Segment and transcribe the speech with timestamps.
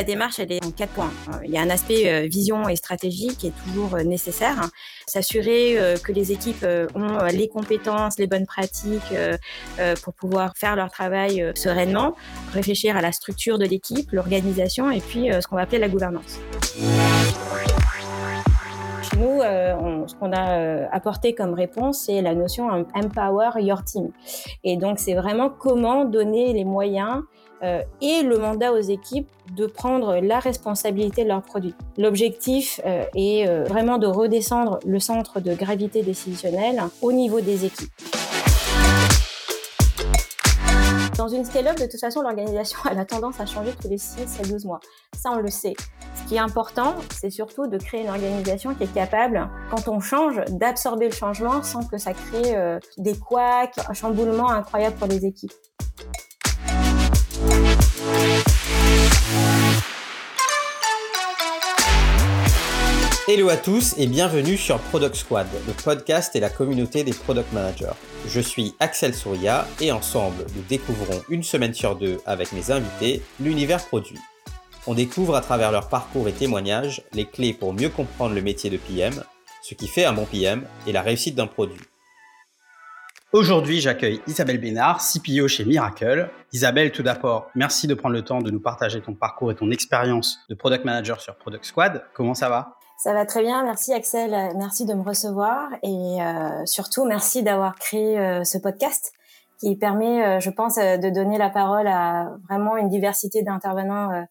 [0.00, 1.12] la démarche, elle est en quatre points.
[1.44, 4.70] Il y a un aspect vision et stratégie qui est toujours nécessaire.
[5.06, 6.64] S'assurer que les équipes
[6.94, 9.12] ont les compétences, les bonnes pratiques
[10.02, 12.16] pour pouvoir faire leur travail sereinement.
[12.54, 16.40] Réfléchir à la structure de l'équipe, l'organisation et puis ce qu'on va appeler la gouvernance
[19.20, 24.10] nous, euh, ce qu'on a euh, apporté comme réponse, c'est la notion empower your team.
[24.64, 27.22] Et donc, c'est vraiment comment donner les moyens
[27.62, 31.74] euh, et le mandat aux équipes de prendre la responsabilité de leurs produits.
[31.98, 37.90] L'objectif est vraiment de redescendre le centre de gravité décisionnelle au niveau des équipes.
[41.20, 44.42] Dans une scale-up, de toute façon, l'organisation a tendance à changer tous les 6 à
[44.42, 44.80] 12 mois.
[45.14, 45.74] Ça, on le sait.
[46.14, 50.00] Ce qui est important, c'est surtout de créer une organisation qui est capable, quand on
[50.00, 55.08] change, d'absorber le changement sans que ça crée euh, des couacs, un chamboulement incroyable pour
[55.08, 55.52] les équipes.
[63.28, 67.52] Hello à tous et bienvenue sur Product Squad, le podcast et la communauté des product
[67.52, 67.92] managers.
[68.26, 73.22] Je suis Axel Souria et ensemble, nous découvrons une semaine sur deux avec mes invités
[73.38, 74.18] l'univers produit.
[74.86, 78.70] On découvre à travers leur parcours et témoignages les clés pour mieux comprendre le métier
[78.70, 79.22] de PM,
[79.62, 81.80] ce qui fait un bon PM et la réussite d'un produit.
[83.32, 86.30] Aujourd'hui, j'accueille Isabelle Bénard, CPO chez Miracle.
[86.52, 89.70] Isabelle, tout d'abord, merci de prendre le temps de nous partager ton parcours et ton
[89.70, 92.02] expérience de product manager sur Product Squad.
[92.14, 92.79] Comment ça va?
[93.02, 97.76] Ça va très bien, merci Axel, merci de me recevoir et euh, surtout merci d'avoir
[97.76, 99.14] créé euh, ce podcast
[99.58, 104.26] qui permet, euh, je pense, de donner la parole à vraiment une diversité d'intervenants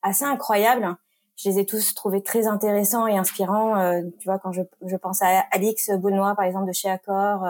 [0.00, 0.96] assez incroyable.
[1.36, 4.00] Je les ai tous trouvés très intéressants et inspirants.
[4.18, 7.46] tu vois, quand je, je pense à Alix Bounois, par exemple, de chez Accor,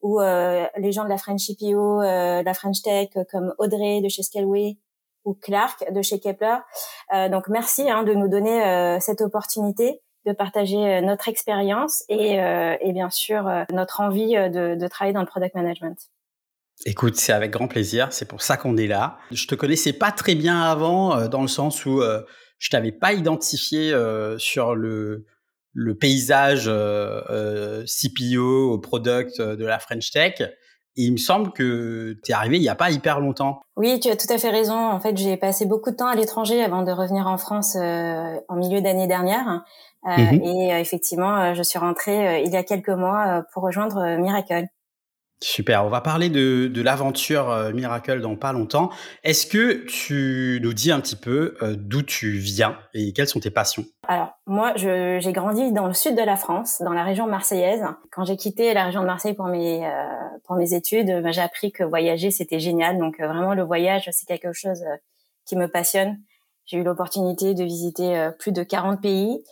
[0.00, 4.78] ou les gens de la French IPO, la French Tech, comme Audrey de chez Scaleway,
[5.26, 6.56] ou Clark de chez Kepler.
[7.30, 12.76] donc merci hein, de nous donner cette opportunité de partager euh, notre expérience et, euh,
[12.80, 15.96] et, bien sûr euh, notre envie de, de travailler dans le product management.
[16.84, 18.08] Écoute, c'est avec grand plaisir.
[18.10, 19.16] C'est pour ça qu'on est là.
[19.30, 22.20] Je te connaissais pas très bien avant, dans le sens où euh,
[22.58, 25.24] je t'avais pas identifié euh, sur le,
[25.72, 30.42] le paysage CPO au product de la French Tech.
[30.98, 33.60] Et il me semble que tu es arrivé il n'y a pas hyper longtemps.
[33.76, 34.76] Oui, tu as tout à fait raison.
[34.76, 38.56] En fait, j'ai passé beaucoup de temps à l'étranger avant de revenir en France en
[38.56, 39.62] milieu d'année dernière.
[40.06, 40.42] Euh, mhm.
[40.42, 44.66] Et euh, effectivement, euh, je suis rentrée il y a quelques mois pour rejoindre Miracle.
[45.42, 48.88] Super, on va parler de, de l'aventure Miracle dans pas longtemps.
[49.22, 53.50] Est-ce que tu nous dis un petit peu d'où tu viens et quelles sont tes
[53.50, 53.84] passions?
[54.08, 57.84] Alors, moi, j'ai grandi dans le sud de la France, dans la région marseillaise.
[58.12, 59.86] Quand j'ai quitté la région de Marseille pour mes,
[60.44, 62.96] pour mes études, ben, j'ai appris que voyager, c'était génial.
[62.96, 64.82] Donc, vraiment, le voyage, c'est quelque chose
[65.44, 66.18] qui me passionne.
[66.64, 69.44] J'ai eu l'opportunité de visiter plus de 40 pays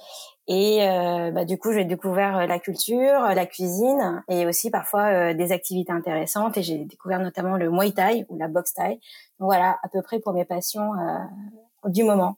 [0.46, 5.04] et euh, bah, du coup, j'ai découvert euh, la culture, la cuisine et aussi parfois
[5.04, 6.58] euh, des activités intéressantes.
[6.58, 9.00] Et j'ai découvert notamment le Muay Thai ou la boxe Thai.
[9.40, 12.36] Donc voilà, à peu près pour mes passions euh, du moment.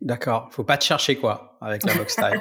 [0.00, 0.48] D'accord.
[0.50, 2.32] Faut pas te chercher quoi avec la boxe Thai.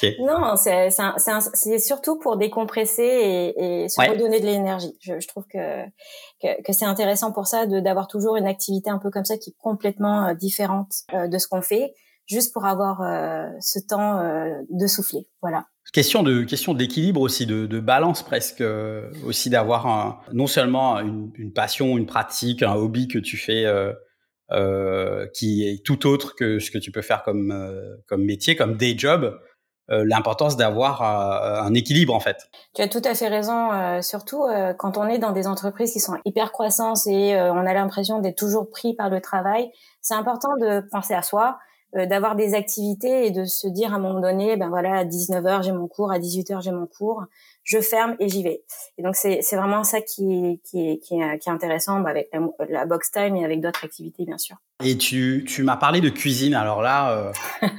[0.20, 4.96] Non, c'est surtout pour décompresser et, et se redonner de l'énergie.
[5.00, 5.84] Je, je, trouve que
[6.42, 9.36] que, que c'est intéressant pour ça de d'avoir toujours une activité un peu comme ça
[9.36, 11.92] qui est complètement différente de ce qu'on fait
[12.26, 15.26] juste pour avoir euh, ce temps euh, de souffler.
[15.40, 15.66] Voilà.
[15.92, 21.30] Question de question d'équilibre aussi, de, de, balance presque euh, aussi d'avoir non seulement une,
[21.34, 23.64] une, passion, une pratique, un hobby que tu fais
[24.52, 27.52] euh, qui est tout autre que ce que tu peux faire comme
[28.06, 29.38] comme métier, comme day job.
[29.88, 32.48] L'importance d'avoir un équilibre en fait.
[32.74, 34.46] Tu as tout à fait raison, surtout
[34.78, 38.38] quand on est dans des entreprises qui sont hyper croissantes et on a l'impression d'être
[38.38, 39.70] toujours pris par le travail.
[40.00, 41.58] C'est important de penser à soi,
[41.94, 45.62] d'avoir des activités et de se dire à un moment donné, ben voilà, à 19h
[45.62, 47.24] j'ai mon cours, à 18h j'ai mon cours,
[47.64, 48.62] je ferme et j'y vais.
[48.98, 52.10] Et donc c'est c'est vraiment ça qui est qui qui est, qui est intéressant bah,
[52.10, 54.56] avec la, la, box time et avec d'autres activités bien sûr.
[54.84, 56.54] Et tu tu m'as parlé de cuisine.
[56.54, 57.32] Alors là, euh,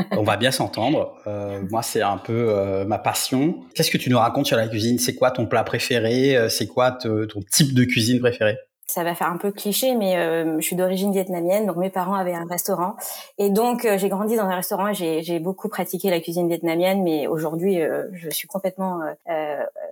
[0.11, 1.15] on va bien s'entendre.
[1.27, 3.61] Euh, moi c'est un peu euh, ma passion.
[3.75, 4.99] Qu'est-ce que tu nous racontes sur la cuisine?
[4.99, 6.49] C'est quoi ton plat préféré?
[6.49, 10.59] C'est quoi ton type de cuisine préféré ça va faire un peu cliché, mais euh,
[10.59, 12.95] je suis d'origine vietnamienne, donc mes parents avaient un restaurant,
[13.37, 14.93] et donc euh, j'ai grandi dans un restaurant.
[14.93, 19.01] J'ai beaucoup pratiqué la cuisine vietnamienne, mais aujourd'hui euh, je suis complètement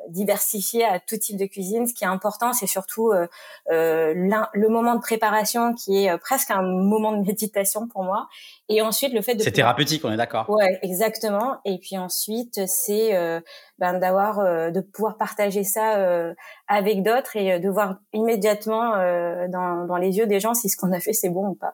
[0.09, 1.87] diversifiée à tout type de cuisine.
[1.87, 3.11] Ce qui est important, c'est surtout
[3.69, 8.27] le moment de préparation, qui est presque un moment de méditation pour moi,
[8.69, 10.49] et ensuite le fait de c'est thérapeutique, on est d'accord.
[10.49, 11.57] Ouais, exactement.
[11.65, 13.11] Et puis ensuite c'est
[13.79, 16.33] ben, d'avoir de pouvoir partager ça
[16.67, 20.77] avec d'autres et de voir immédiatement euh, dans, dans, les yeux des gens si ce
[20.77, 21.73] qu'on a fait c'est bon ou pas.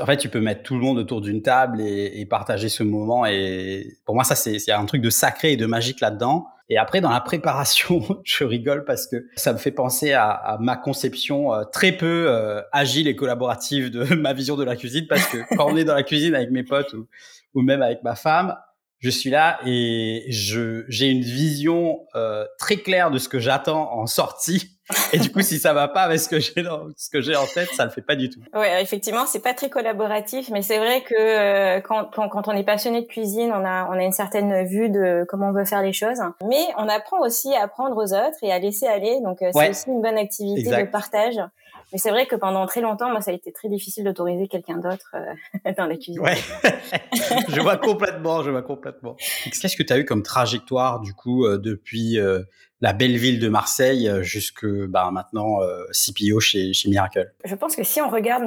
[0.00, 3.26] en fait, tu peux mettre tout le monde autour d'une table et, partager ce moment.
[3.26, 6.46] Et pour moi, ça, c'est un truc de sacré et de magique là-dedans.
[6.70, 10.76] Et après, dans la préparation, je rigole parce que ça me fait penser à, ma
[10.76, 15.06] conception euh, très peu euh, agile et collaborative de ma vision de la cuisine.
[15.08, 16.94] Parce que quand on est dans la cuisine avec mes potes
[17.54, 18.56] ou, même avec ma femme,
[19.00, 23.92] je suis là et je j'ai une vision euh, très claire de ce que j'attends
[23.92, 24.78] en sortie.
[25.12, 26.52] Et du coup, si ça va pas avec ce que j'ai
[26.96, 28.40] ce que j'ai en tête, ça le fait pas du tout.
[28.54, 32.64] Ouais, effectivement, c'est pas très collaboratif, mais c'est vrai que euh, quand, quand, on est
[32.64, 35.82] passionné de cuisine, on a on a une certaine vue de comment on veut faire
[35.82, 36.20] les choses.
[36.46, 39.20] Mais on apprend aussi à apprendre aux autres et à laisser aller.
[39.22, 41.40] Donc euh, c'est aussi une bonne activité de partage.
[41.92, 44.78] Mais c'est vrai que pendant très longtemps, moi, ça a été très difficile d'autoriser quelqu'un
[44.78, 46.20] d'autre euh, dans la cuisine.
[46.20, 46.36] Ouais,
[47.48, 49.16] je vois complètement, je vois complètement.
[49.44, 52.42] Qu'est-ce que tu as eu comme trajectoire, du coup, euh, depuis euh,
[52.80, 55.58] la belle ville de Marseille jusque bah, maintenant
[55.92, 57.30] CPO chez, chez Miracle?
[57.44, 58.44] Je pense que si on regarde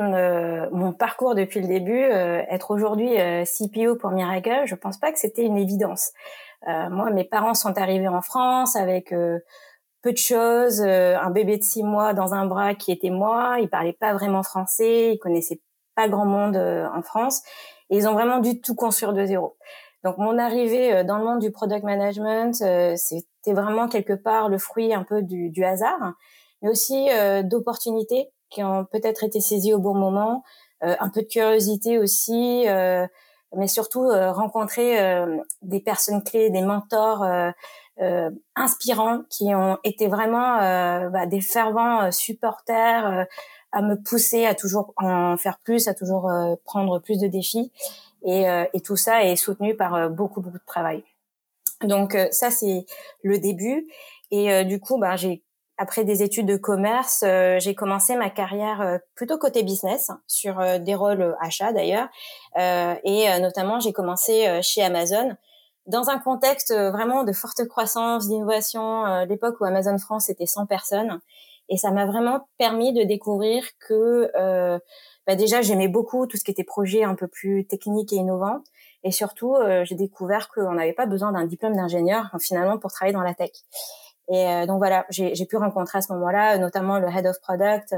[0.71, 3.09] mon parcours depuis le début, être aujourd'hui
[3.45, 6.13] CPO pour Miracle, je pense pas que c'était une évidence.
[6.65, 9.13] moi, mes parents sont arrivés en France avec
[10.03, 13.57] peu de choses, euh, un bébé de six mois dans un bras qui était moi,
[13.61, 15.61] il parlait pas vraiment français, il connaissait
[15.95, 17.41] pas grand monde euh, en France,
[17.89, 19.55] et ils ont vraiment dû tout construire de zéro.
[20.03, 22.53] Donc mon arrivée euh, dans le monde du product management,
[22.97, 26.13] c'était vraiment quelque part le fruit un peu du, du hasard,
[26.61, 27.09] mais aussi
[27.43, 30.43] d'opportunités qui ont peut-être été saisies au bon moment,
[30.81, 35.25] un peu de curiosité aussi, mais surtout rencontrer
[35.61, 37.25] des personnes clés, des mentors
[38.01, 43.27] euh, inspirants qui ont été vraiment euh, bah, des fervents euh, supporters
[43.71, 46.31] à me pousser à toujours en faire plus, à toujours
[46.63, 47.71] prendre plus de défis.
[48.23, 51.03] Et, et, tout ça est soutenu par beaucoup, beaucoup de travail.
[51.83, 52.85] Donc ça, c'est
[53.23, 53.87] le début.
[54.29, 55.43] Et du coup, bah, j'ai
[55.79, 57.25] après des études de commerce,
[57.57, 62.09] j'ai commencé ma carrière plutôt côté business, sur des rôles achats d'ailleurs.
[62.55, 65.35] et notamment, j'ai commencé chez Amazon
[65.85, 70.45] dans un contexte euh, vraiment de forte croissance, d'innovation, euh, l'époque où Amazon France était
[70.45, 71.19] 100 personnes.
[71.69, 74.77] Et ça m'a vraiment permis de découvrir que euh,
[75.25, 78.59] bah déjà j'aimais beaucoup tout ce qui était projet un peu plus technique et innovant.
[79.03, 83.13] Et surtout, euh, j'ai découvert qu'on n'avait pas besoin d'un diplôme d'ingénieur finalement pour travailler
[83.13, 83.51] dans la tech.
[84.29, 87.93] Et donc voilà, j'ai pu rencontrer à ce moment-là notamment le head of product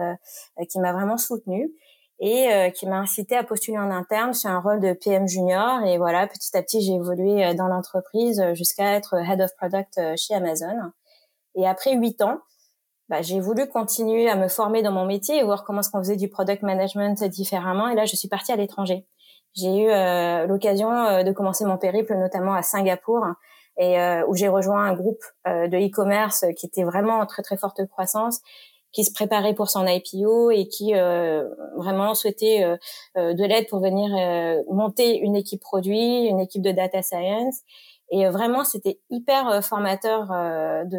[0.70, 1.72] qui m'a vraiment soutenu
[2.20, 5.84] et euh, qui m'a incité à postuler en interne sur un rôle de PM junior.
[5.86, 9.52] Et voilà, petit à petit, j'ai évolué euh, dans l'entreprise euh, jusqu'à être head of
[9.58, 10.92] product chez Amazon.
[11.56, 12.40] Et après huit ans,
[13.10, 16.00] bah, j'ai voulu continuer à me former dans mon métier et voir comment est-ce qu'on
[16.00, 17.90] faisait du product management différemment.
[17.90, 19.06] Et là, je suis partie à l'étranger.
[19.54, 20.90] J'ai eu l'occasion
[21.24, 23.24] de commencer mon périple, notamment à Singapour,
[23.78, 23.96] et
[24.28, 28.42] où j'ai rejoint un groupe de e-commerce qui était vraiment en très très forte croissance
[28.95, 32.77] qui se préparait pour son IPO et qui euh, vraiment souhaitait euh,
[33.18, 34.06] euh, de l'aide pour venir
[34.74, 37.59] monter une équipe produit, une équipe de data science.
[38.12, 40.27] Et vraiment, c'était hyper formateur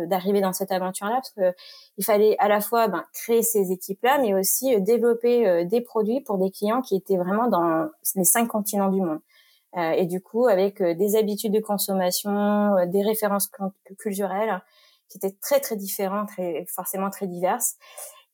[0.09, 1.57] d'arriver dans cette aventure-là parce que
[1.99, 6.37] il fallait à la fois ben, créer ces équipes-là, mais aussi développer des produits pour
[6.37, 9.21] des clients qui étaient vraiment dans les cinq continents du monde.
[9.77, 13.49] et du coup, avec des habitudes de consommation, des références
[13.99, 14.61] culturelles,
[15.09, 17.77] qui étaient très très différentes et forcément très diverses.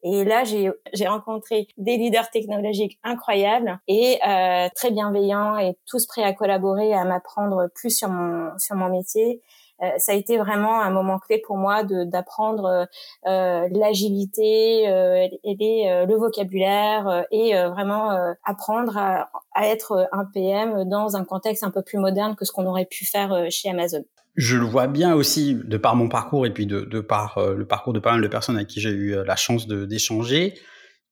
[0.05, 6.25] Et là, j'ai rencontré des leaders technologiques incroyables et euh, très bienveillants et tous prêts
[6.25, 9.41] à collaborer et à m'apprendre plus sur mon sur mon métier.
[9.83, 12.87] Euh, ça a été vraiment un moment clé pour moi d'apprendre
[13.27, 18.11] euh, l'agilité, euh, et euh, le vocabulaire euh, et vraiment
[18.45, 22.53] apprendre à, à, être un PM dans un contexte un peu plus moderne que ce
[22.53, 26.47] qu'on aurait pu faire chez Amazon je le vois bien aussi de par mon parcours
[26.47, 28.81] et puis de, de par euh, le parcours de pas mal de personnes avec qui
[28.81, 30.55] j'ai eu euh, la chance d'échanger,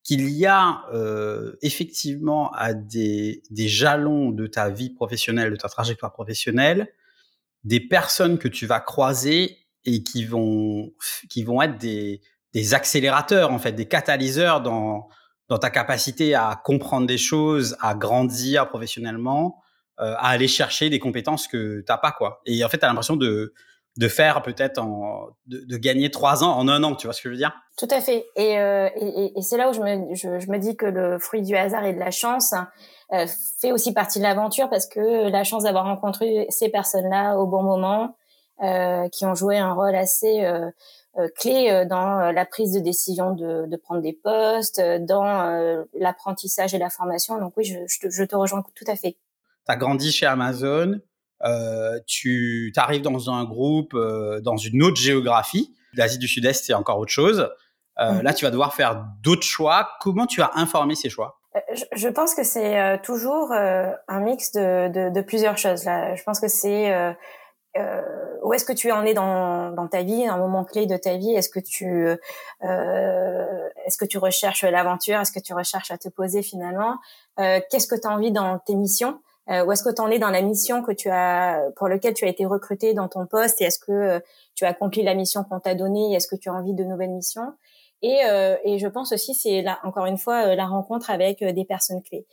[0.02, 5.68] qu'il y a euh, effectivement à des, des, jalons de ta vie professionnelle, de ta
[5.68, 6.88] trajectoire professionnelle,
[7.64, 10.90] des personnes que tu vas croiser et qui vont,
[11.28, 12.22] qui vont être des,
[12.54, 15.08] des accélérateurs, en fait, des catalyseurs dans,
[15.48, 19.60] dans ta capacité à comprendre des choses, à grandir professionnellement,
[20.00, 22.40] à aller chercher des compétences que t'as pas quoi.
[22.46, 23.52] Et en fait, tu as l'impression de
[23.96, 27.22] de faire peut-être en de, de, gagner trois ans en un an, tu vois ce
[27.22, 27.52] que je veux dire?
[27.76, 28.26] Tout à fait.
[28.36, 31.18] Et, euh, et, et c'est là où je me, je, je, me dis que le
[31.18, 32.54] fruit du hasard et de la chance
[33.12, 33.26] euh,
[33.60, 37.62] fait aussi partie de l'aventure parce que la chance d'avoir rencontré ces personnes-là au bon
[37.62, 38.16] moment,
[38.62, 40.70] euh, qui ont joué un rôle assez euh,
[41.18, 46.78] euh clé dans la prise de décision de, de prendre des postes, dans l'apprentissage et
[46.78, 47.38] la formation.
[47.38, 49.16] Donc oui, je, je, te, je te rejoins tout à fait
[49.66, 51.00] tu as grandi chez Amazon,
[51.44, 55.74] euh, tu arrives dans un groupe, euh, dans une autre géographie.
[55.94, 57.50] L'Asie du Sud-Est, c'est encore autre chose.
[57.98, 58.22] Euh, mhm.
[58.22, 59.90] Là, tu vas devoir faire d'autres choix.
[60.00, 61.40] Comment tu as informé ces choix?
[61.92, 65.84] Je, pense que c'est toujours un mix de, de, de, plusieurs choses.
[65.84, 66.92] Là, je pense que c'est
[67.76, 68.02] euh,
[68.42, 71.16] où est-ce que tu en es dans, dans ta vie, un moment clé de ta
[71.16, 71.32] vie?
[71.32, 72.08] Est-ce que tu
[72.64, 75.20] euh, est-ce que tu recherches l'aventure?
[75.20, 76.96] Est-ce que tu recherches à te poser finalement?
[77.38, 79.20] Euh, Qu'est-ce que tu as envie dans tes missions?
[79.50, 82.14] Euh, Où est-ce que tu en es dans la mission que tu as pour lequel
[82.14, 84.20] tu as été recruté dans ton poste Et est-ce que euh,
[84.54, 87.10] tu as accompli la mission qu'on t'a donnée Est-ce que tu as envie de nouvelles
[87.10, 87.52] missions?
[88.02, 91.64] Et, euh, et je pense aussi c'est là encore une fois la rencontre avec des
[91.64, 92.26] personnes clés.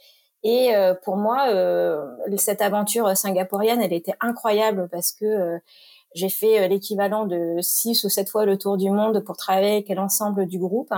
[0.43, 2.05] Et euh, pour moi, euh,
[2.37, 5.57] cette aventure singapourienne, elle était incroyable parce que euh,
[6.13, 9.89] j'ai fait l'équivalent de six ou sept fois le tour du monde pour travailler avec
[9.89, 10.91] l'ensemble du groupe.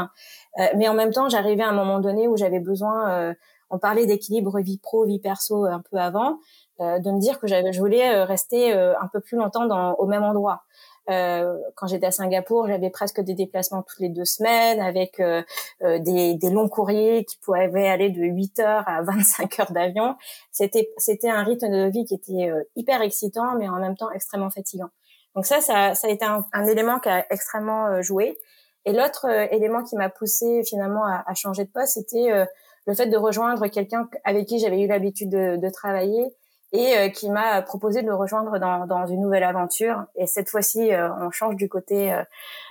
[0.75, 3.33] mais en même temps, j'arrivais à un moment donné où j'avais besoin,
[3.69, 6.39] on parlait d'équilibre vie pro, vie perso un peu avant,
[6.79, 10.63] de me dire que je voulais rester un peu plus longtemps dans, au même endroit.
[11.09, 15.41] Euh, quand j'étais à Singapour, j'avais presque des déplacements toutes les deux semaines avec euh,
[15.81, 20.15] euh, des, des, longs courriers qui pouvaient aller de 8 heures à 25 heures d'avion.
[20.51, 24.51] C'était c'était un rythme de vie qui était hyper excitant, mais en même temps extrêmement
[24.51, 24.89] fatigant.
[25.35, 28.37] Donc ça, ça, ça a été un, un élément qui a extrêmement joué.
[28.85, 32.47] Et l'autre élément qui m'a poussé finalement à, à, changer de poste, c'était
[32.89, 36.25] le fait de rejoindre quelqu'un avec qui j'avais eu l'habitude de, de travailler
[36.71, 40.05] et euh, qui m'a proposé de le rejoindre dans, dans, une nouvelle aventure.
[40.15, 42.11] Et cette fois-ci, euh, on change du côté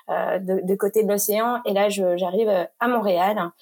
[0.09, 1.61] euh, de, de, côté de l'océan.
[1.67, 3.53] Et là, j'arrive à Montréal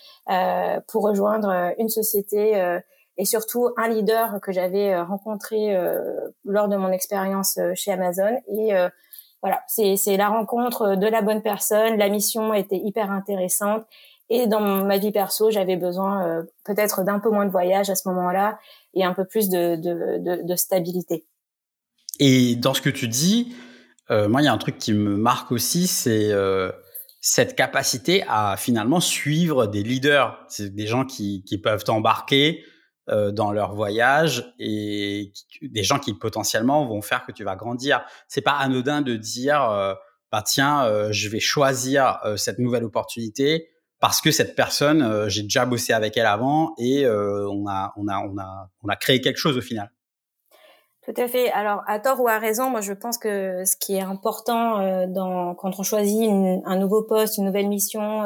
[0.88, 2.78] pour rejoindre une société
[3.18, 5.76] et surtout un leader que j'avais rencontré
[6.44, 8.40] lors de mon expérience chez Amazon.
[8.48, 8.72] Et
[9.42, 11.96] voilà, c'est la rencontre de la bonne personne.
[11.96, 13.84] La mission était hyper intéressante.
[14.28, 18.08] Et dans ma vie perso, j'avais besoin peut-être d'un peu moins de voyage à ce
[18.08, 18.58] moment-là
[18.94, 21.24] et un peu plus de, de, de, stabilité.
[22.18, 23.54] Et dans ce que tu dis,
[24.10, 26.72] euh, moi, il y a un truc qui me marque aussi, c'est euh,
[27.20, 32.64] cette capacité à finalement suivre des leaders, des gens qui, qui peuvent t'embarquer
[33.08, 38.04] euh, dans leur voyage et des gens qui potentiellement vont faire que tu vas grandir.
[38.26, 39.94] C'est pas anodin de dire, euh,
[40.32, 43.68] bah tiens, euh, je vais choisir cette nouvelle opportunité
[44.00, 47.92] parce que cette personne, euh, j'ai déjà bossé avec elle avant et euh, on, a,
[47.96, 49.90] on, a, on, a, on a créé quelque chose au final.
[51.02, 51.52] Tout à fait.
[51.52, 55.06] Alors, à tort ou à raison, moi, je pense que ce qui est important euh,
[55.06, 58.24] dans, quand on choisit un nouveau poste, une nouvelle mission,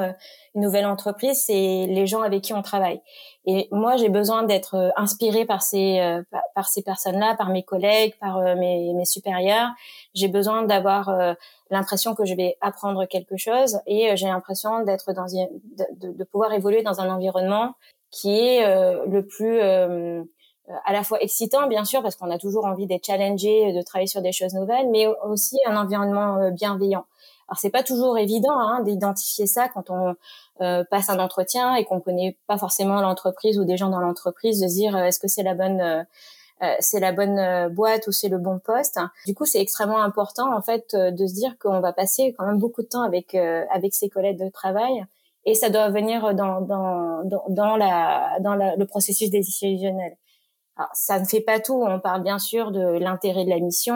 [0.55, 1.53] une nouvelle entreprise, c'est
[1.87, 3.03] les gens avec qui on travaille.
[3.45, 6.23] Et moi, j'ai besoin d'être inspirée par ces
[6.55, 9.69] par ces personnes-là, par mes collègues, par mes, mes supérieurs.
[10.15, 11.37] J'ai besoin d'avoir
[11.71, 16.25] l'impression que je vais apprendre quelque chose et euh, j'ai l'impression d'être dans de, de,
[16.25, 17.75] pouvoir évoluer dans un environnement
[18.11, 20.23] qui est euh, le plus euh,
[20.85, 24.09] à la fois excitant bien sûr parce qu'on a toujours envie d'être challengé, de travailler
[24.09, 27.07] sur des choses nouvelles, mais aussi un environnement bienveillant.
[27.49, 30.15] Alors c'est pas toujours évident hein, d'identifier ça quand on
[30.59, 34.67] passe un entretien et qu'on connaît pas forcément l'entreprise ou des gens dans l'entreprise, de
[34.69, 36.05] dire est-ce que c'est la bonne euh,
[36.81, 38.99] c'est la bonne euh, boîte ou c'est le bon poste.
[39.27, 42.47] Du coup, c'est extrêmement important en fait euh, de se dire qu'on va passer quand
[42.47, 45.05] même beaucoup de temps avec avec ses collègues de travail
[45.45, 50.17] et ça doit venir dans dans dans, la dans le processus décisionnel.
[50.77, 51.83] Alors, ça ne fait pas tout.
[51.83, 53.95] On parle bien sûr de l'intérêt de la mission.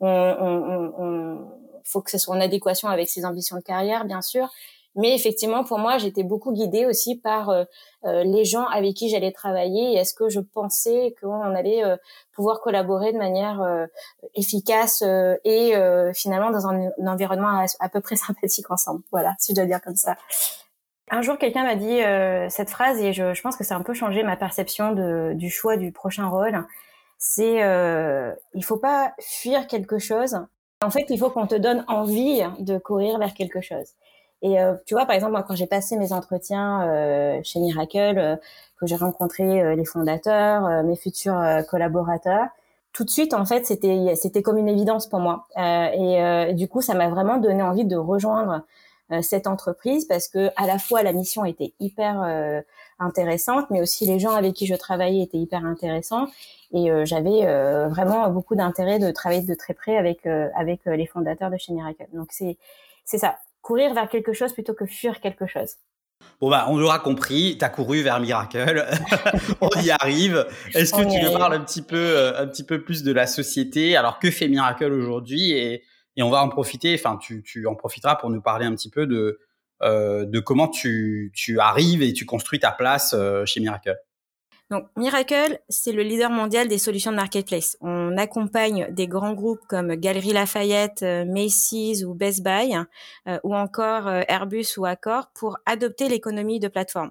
[0.00, 1.38] on, on, on,
[1.84, 4.48] faut que ce soit en adéquation avec ses ambitions de carrière, bien sûr.
[4.96, 7.64] Mais effectivement, pour moi, j'étais beaucoup guidée aussi par euh,
[8.04, 9.94] euh, les gens avec qui j'allais travailler.
[9.94, 11.96] Est-ce que je pensais qu'on allait euh,
[12.32, 13.60] pouvoir collaborer de manière
[14.34, 15.02] efficace
[15.44, 15.72] et
[16.14, 19.02] finalement dans un, environnement à, peu près sympathique ensemble.
[19.12, 20.16] Voilà, si je dois dire comme ça.
[21.10, 22.00] Un jour, quelqu'un m'a dit
[22.50, 25.32] cette phrase et je, je, pense que ça a un peu changé ma perception de,
[25.34, 26.64] du choix du prochain rôle.
[27.26, 30.38] C'est euh, il faut pas fuir quelque chose.
[30.82, 33.92] En fait, il faut qu'on te donne envie de courir vers quelque chose.
[34.44, 38.18] Et euh, tu vois, par exemple, moi, quand j'ai passé mes entretiens euh, chez Miracle,
[38.18, 38.36] euh,
[38.78, 42.48] que j'ai rencontré les fondateurs, mes futurs collaborateurs,
[42.92, 45.46] tout de suite, en fait, c'était c'était comme une évidence pour moi.
[45.56, 48.62] Et, du coup, ça m'a vraiment donné envie de rejoindre
[49.22, 52.20] cette entreprise parce que à la fois la mission était hyper
[52.98, 56.26] intéressante, mais aussi les gens avec qui je travaillais étaient hyper intéressants.
[56.72, 57.46] Et j'avais
[57.88, 62.06] vraiment beaucoup d'intérêt de travailler de très près avec avec les fondateurs de chez Miracle.
[62.12, 62.58] Donc c'est
[63.04, 65.76] c'est ça courir vers quelque chose plutôt que fuir quelque chose.
[66.40, 68.86] Bon bah on l'aura compris, tu as couru vers Miracle,
[69.60, 70.46] on y arrive.
[70.74, 73.26] Est-ce que tu nous parles un petit peu euh, un petit peu plus de la
[73.26, 73.96] société?
[73.96, 75.52] Alors que fait Miracle aujourd'hui?
[75.52, 75.82] Et,
[76.16, 78.90] et, on va en profiter, enfin tu, tu, en profiteras pour nous parler un petit
[78.90, 79.40] peu de
[79.82, 83.96] euh, de comment tu, tu arrives et tu construis ta place euh, chez Miracle.
[84.70, 87.76] Donc Miracle, c'est le leader mondial des solutions de marketplace.
[87.82, 92.74] On accompagne des grands groupes comme Galeries Lafayette, euh, Macy's ou Best Buy,
[93.28, 97.10] euh, ou encore euh, Airbus ou Accor pour adopter l'économie de plateforme.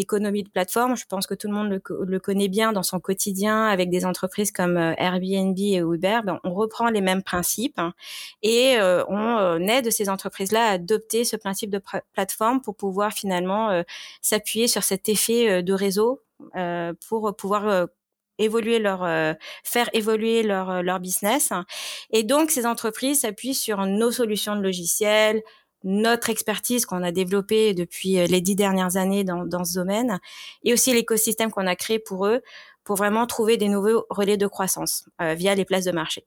[0.00, 3.66] L'économie de plateforme, je pense que tout le monde le, connaît bien dans son quotidien
[3.66, 6.20] avec des entreprises comme Airbnb et Uber.
[6.24, 7.92] Ben, on reprend les mêmes principes hein,
[8.42, 8.76] et
[9.08, 11.80] on aide ces entreprises-là à adopter ce principe de
[12.12, 13.82] plateforme pour pouvoir finalement
[14.22, 16.22] s'appuyer sur cet effet de réseau
[16.56, 17.86] euh, pour pouvoir euh,
[18.38, 21.52] évoluer leur euh, faire évoluer leur leur business
[22.10, 25.42] et donc ces entreprises s'appuient sur nos solutions de logiciels
[25.84, 30.20] notre expertise qu'on a développée depuis les dix dernières années dans, dans ce domaine
[30.64, 32.42] et aussi l'écosystème qu'on a créé pour eux
[32.84, 36.24] pour vraiment trouver des nouveaux relais de croissance via les places de marché.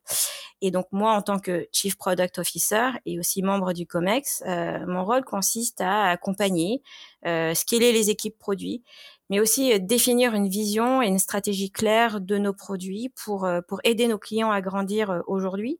[0.61, 4.43] Et donc moi, en tant que Chief Product Officer et aussi membre du COMEX,
[4.87, 6.81] mon rôle consiste à accompagner,
[7.23, 8.83] scaler les équipes produits
[9.29, 13.61] mais aussi euh, définir une vision et une stratégie claire de nos produits pour, euh,
[13.67, 15.79] pour aider nos clients à grandir euh, aujourd'hui.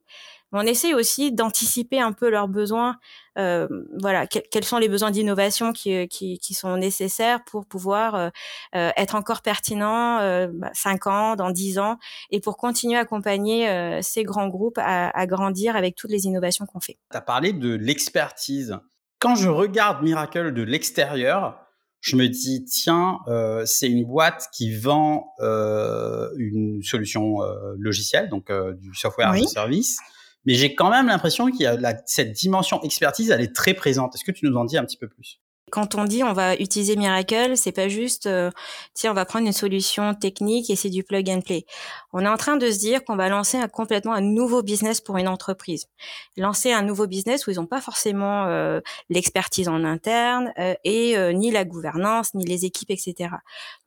[0.54, 2.96] On essaie aussi d'anticiper un peu leurs besoins,
[3.38, 3.66] euh,
[4.00, 8.30] voilà, quels sont les besoins d'innovation qui, qui, qui, sont nécessaires pour pouvoir euh,
[8.72, 11.98] être encore pertinent euh, 5 bah, ans, dans 10 ans,
[12.30, 16.66] et pour continuer à accompagner ces grands groupes à, à grandir avec toutes les innovations
[16.66, 16.98] qu'on fait.
[17.10, 18.78] Tu as parlé de l'expertise.
[19.18, 21.64] Quand je regarde Miracle de l'extérieur,
[22.04, 28.28] je me dis tiens, euh, c'est une boîte qui vend euh, une solution euh, logicielle,
[28.28, 29.98] donc euh, du software as a service,
[30.46, 33.74] mais j'ai quand même l'impression qu'il y a la, cette dimension expertise, elle est très
[33.74, 34.14] présente.
[34.14, 35.40] Est-ce que tu nous en dis un petit peu plus?
[35.74, 38.52] Quand on dit on va utiliser Miracle, c'est pas juste euh,
[38.94, 41.66] tiens on va prendre une solution technique et c'est du plug and play.
[42.12, 45.00] On est en train de se dire qu'on va lancer un, complètement un nouveau business
[45.00, 45.88] pour une entreprise.
[46.36, 51.16] Lancer un nouveau business où ils n'ont pas forcément euh, l'expertise en interne euh, et
[51.34, 53.30] ni la gouvernance ni les équipes etc.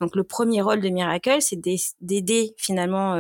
[0.02, 1.60] Donc le premier rôle de Miracle c'est
[2.02, 3.16] d'aider finalement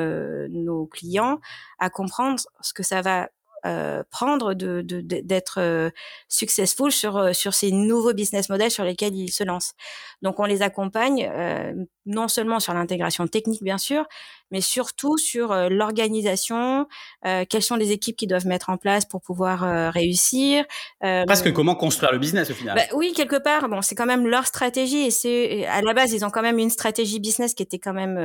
[0.50, 1.40] nos clients
[1.80, 3.30] à comprendre ce que ça va
[3.68, 5.90] euh, prendre de d'être euh,
[6.30, 9.74] successful sur euh, sur ces nouveaux business models sur lesquels ils se lancent.
[10.22, 11.30] Donc on les accompagne
[12.06, 14.06] non seulement sur l'intégration technique bien sûr,
[14.52, 16.88] mais surtout sur l'organisation,
[17.26, 20.66] euh, quelles sont les équipes qui doivent mettre en place pour pouvoir euh, réussir.
[21.02, 22.76] Presque comment construire le business au final.
[22.76, 26.14] Bah, oui, quelque part, bon, c'est quand même leur stratégie et c'est à la base
[26.14, 28.16] ils ont quand même une stratégie business qui était quand même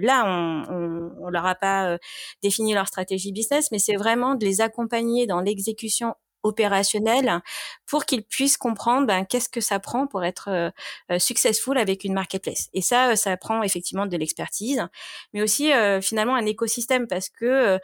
[0.00, 0.24] là.
[0.26, 1.98] On, on, on leur a pas
[2.42, 7.40] défini leur stratégie business, mais c'est vraiment de les accompagner dans l'exécution opérationnel
[7.86, 10.70] pour qu'ils puissent comprendre ben, qu'est-ce que ça prend pour être euh,
[11.10, 12.68] euh, successful avec une marketplace.
[12.72, 14.86] Et ça, euh, ça prend effectivement de l'expertise,
[15.32, 15.70] mais aussi
[16.02, 17.78] finalement un écosystème parce que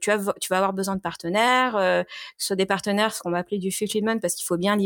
[0.00, 2.04] tu, as, tu vas avoir besoin de partenaires, que
[2.38, 4.76] ce soit des partenaires, ce qu'on va appeler du fulfillment, parce qu'il faut bien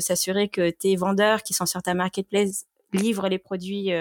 [0.00, 3.92] s'assurer que tes vendeurs qui sont sur ta marketplace livre les produits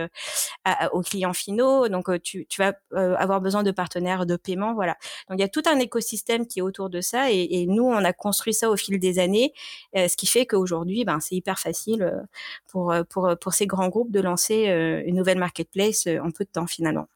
[0.68, 1.88] euh, aux clients finaux.
[1.88, 4.76] Donc, euh, tu, tu vas euh, avoir besoin de partenaires de paiement.
[4.76, 4.96] Voilà.
[5.28, 7.32] Donc, il y a tout un écosystème qui est autour de ça.
[7.32, 9.54] Et, nous, on a construit ça au fil des années,
[9.96, 12.28] ce qui fait qu'aujourd'hui, ben, c'est hyper facile
[12.68, 14.66] pour, pour, pour ces grands groupes de lancer
[15.06, 17.08] une nouvelle marketplace en peu de temps finalement.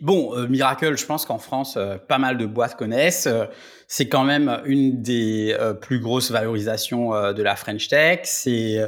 [0.00, 3.28] Bon, Miracle, je pense qu'en France, pas mal de boîtes connaissent.
[3.88, 8.20] c'est quand même une des plus grosses valorisations de la French Tech.
[8.24, 8.80] C'est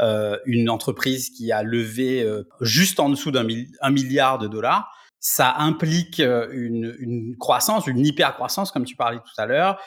[0.00, 5.54] euh, une entreprise qui a levé euh, juste en dessous d'un milliard de dollars, ça
[5.58, 9.80] implique euh, une, une, croissance, une hyper croissance, comme tu parlais tout à l'heure,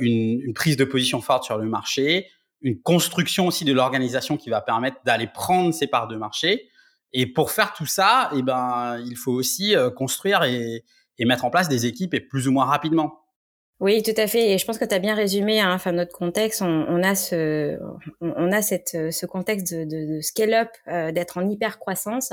[0.00, 2.26] une, une, prise de position forte sur le marché,
[2.60, 6.68] une construction aussi de l'organisation qui va permettre d'aller prendre ses parts de marché.
[7.14, 10.84] Et pour faire tout ça, eh ben, il faut aussi construire et,
[11.18, 13.21] et mettre en place des équipes et plus ou moins rapidement.
[13.82, 14.52] Oui, tout à fait.
[14.52, 15.58] Et je pense que tu as bien résumé.
[15.58, 17.76] Hein, enfin, notre contexte, on, on, a ce,
[18.20, 22.30] on a cette, ce contexte de, de, de scale-up, euh, d'être en hyper croissance.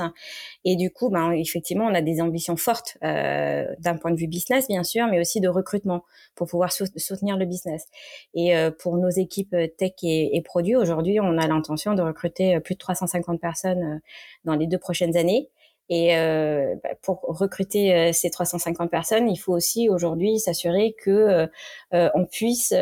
[0.64, 4.28] Et du coup, ben, effectivement, on a des ambitions fortes euh, d'un point de vue
[4.28, 6.04] business, bien sûr, mais aussi de recrutement
[6.36, 7.86] pour pouvoir soutenir le business.
[8.32, 12.60] Et euh, pour nos équipes tech et, et produits, aujourd'hui, on a l'intention de recruter
[12.60, 14.00] plus de 350 personnes
[14.44, 15.48] dans les deux prochaines années.
[15.90, 21.48] Et euh, bah, pour recruter euh, ces 350 personnes, il faut aussi aujourd'hui s'assurer que
[21.92, 22.72] euh, on puisse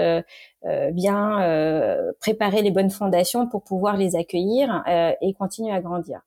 [0.92, 4.84] bien préparer les bonnes fondations pour pouvoir les accueillir
[5.22, 6.20] et continuer à grandir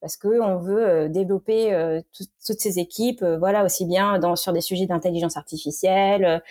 [0.00, 4.86] parce que on veut développer toutes ces équipes, voilà aussi bien dans, sur des sujets
[4.86, 6.42] d'intelligence artificielle,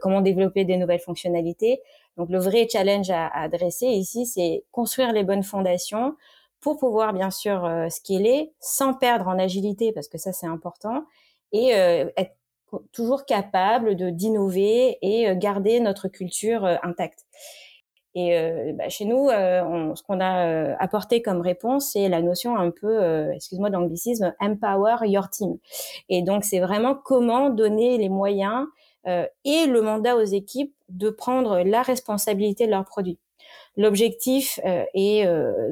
[0.00, 1.80] comment développer des nouvelles fonctionnalités.
[2.16, 6.16] Donc le vrai challenge à, à adresser ici, c'est construire les bonnes fondations
[6.60, 11.04] pour pouvoir bien sûr euh, scaler sans perdre en agilité parce que ça c'est important
[11.52, 12.36] et euh, être
[12.92, 17.26] toujours capable de d'innover et euh, garder notre culture intacte.
[18.14, 22.22] Et euh, bah, chez nous, euh, ce qu'on a euh, apporté comme réponse, c'est la
[22.22, 25.58] notion un peu, excuse-moi d'anglicisme, empower your team.
[26.08, 28.66] Et donc, c'est vraiment comment donner les moyens
[29.06, 33.18] et le mandat aux équipes de prendre la responsabilité de leurs produits.
[33.76, 35.24] L'objectif est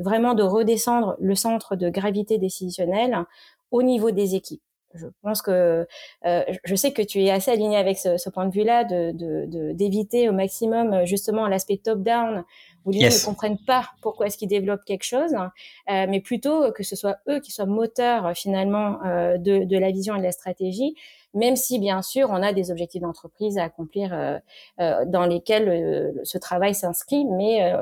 [0.02, 3.24] vraiment de redescendre le centre de gravité décisionnelle
[3.70, 4.62] au niveau des équipes.
[4.94, 5.86] Je pense que
[6.24, 9.72] euh, je sais que tu es assez aligné avec ce, ce point de vue-là, de
[9.72, 12.44] d'éviter de, au maximum euh, justement l'aspect top-down
[12.88, 16.72] où les gens ne comprennent pas pourquoi est-ce qu'ils développent quelque chose, euh, mais plutôt
[16.72, 20.18] que ce soit eux qui soient moteurs euh, finalement euh, de, de, la vision et
[20.18, 20.94] de la stratégie,
[21.34, 26.38] même si bien sûr on a des objectifs d'entreprise à accomplir euh, dans lesquels ce
[26.38, 27.74] travail s'inscrit, mais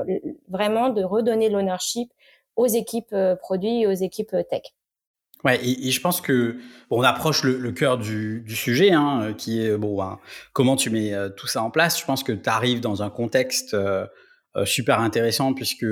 [0.48, 2.10] vraiment de redonner l'ownership
[2.56, 4.62] aux équipes produits et aux équipes tech.
[5.44, 6.56] Ouais, et, je pense que
[6.90, 10.18] bon, on approche le, le cœur du, du sujet, hein, qui est bon, ben,
[10.52, 12.00] comment tu mets tout ça en place?
[12.00, 13.76] Je pense que tu arrives dans un contexte
[14.64, 15.86] super intéressant puisque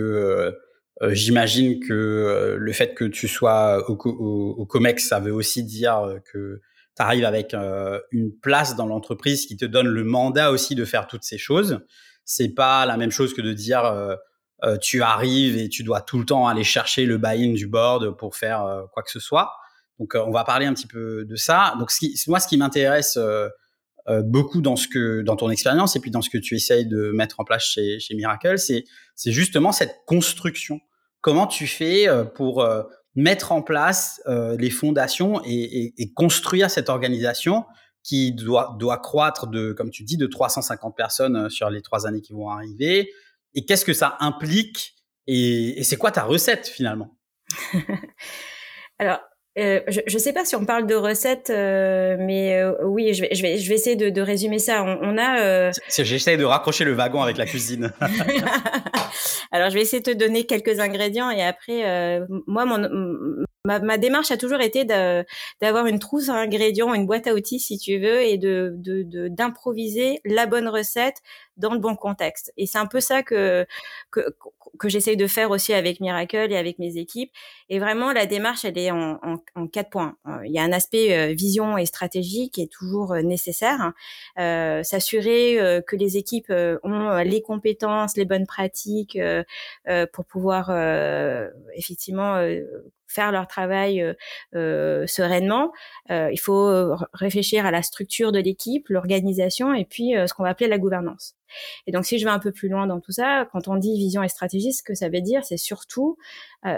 [1.11, 6.20] j'imagine que le fait que tu sois au, au, au, Comex, ça veut aussi dire
[6.33, 6.61] que
[6.96, 7.55] tu arrives avec
[8.12, 11.81] une place dans l'entreprise qui te donne le mandat aussi de faire toutes ces choses.
[12.24, 14.16] C'est pas la même chose que de dire
[14.64, 18.16] euh, tu arrives et tu dois tout le temps aller chercher le buy-in du board
[18.16, 19.53] pour faire euh, quoi que ce soit.
[19.98, 21.74] Donc, euh, on va parler un petit peu de ça.
[21.79, 23.18] Donc, ce qui, moi, ce qui m'intéresse
[24.25, 27.11] beaucoup dans ce que, dans ton expérience et puis dans ce que tu essayes de
[27.12, 30.81] mettre en place chez, chez Miracle, c'est, c'est justement cette construction.
[31.21, 32.67] Comment tu fais pour
[33.14, 34.21] mettre en place
[34.59, 37.64] les fondations et, et, et, construire cette organisation
[38.03, 42.21] qui doit, doit croître de, comme tu dis, de 350 personnes sur les trois années
[42.21, 43.11] qui vont arriver,
[43.55, 44.95] et qu'est-ce que ça implique?
[45.27, 47.17] Et, c'est quoi ta recette finalement?
[48.99, 49.21] Alors,
[49.57, 53.23] euh, je ne sais pas si on parle de recette, euh, mais euh, oui, je
[53.23, 54.83] vais, je vais, je vais essayer de, de résumer ça.
[54.83, 55.71] On, on a.
[55.97, 57.93] J'essaie de raccrocher le wagon avec la cuisine.
[59.53, 63.96] Alors, je vais essayer de te donner quelques ingrédients et après, moi, mon, Ma, ma,
[63.96, 67.98] démarche a toujours été d'avoir une trousse à ingrédients, une boîte à outils si tu
[67.98, 68.74] veux, et de
[69.29, 71.22] d'improviser de, la bonne recette
[71.57, 72.53] dans le bon contexte.
[72.59, 73.66] Et c'est un peu ça que
[74.11, 74.20] que,
[74.79, 77.31] que j'essaye de faire aussi avec Miracle et avec mes équipes.
[77.68, 80.16] Et vraiment, la démarche, elle est en, en, en quatre points.
[80.27, 83.92] Euh, il y a un aspect euh, vision et stratégie qui est toujours euh, nécessaire.
[84.38, 89.18] Euh, S'assurer que les équipes ont les compétences, les bonnes pratiques
[90.12, 90.70] pour pouvoir
[91.74, 92.37] effectivement
[93.14, 94.05] faire leur travail
[94.53, 95.72] sereinement.
[96.11, 100.68] Il faut réfléchir à la structure de l'équipe, l'organisation et puis ce qu'on va appeler
[100.68, 101.37] la gouvernance.
[101.87, 103.96] Et donc, si je vais un peu plus loin dans tout ça, quand on dit
[103.96, 106.16] vision et stratégie, ce que ça veut dire, c'est surtout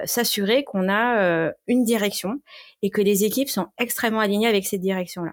[0.04, 2.40] s'assurer qu'on a une direction
[2.82, 5.32] et que les équipes sont extrêmement alignées avec cette direction-là.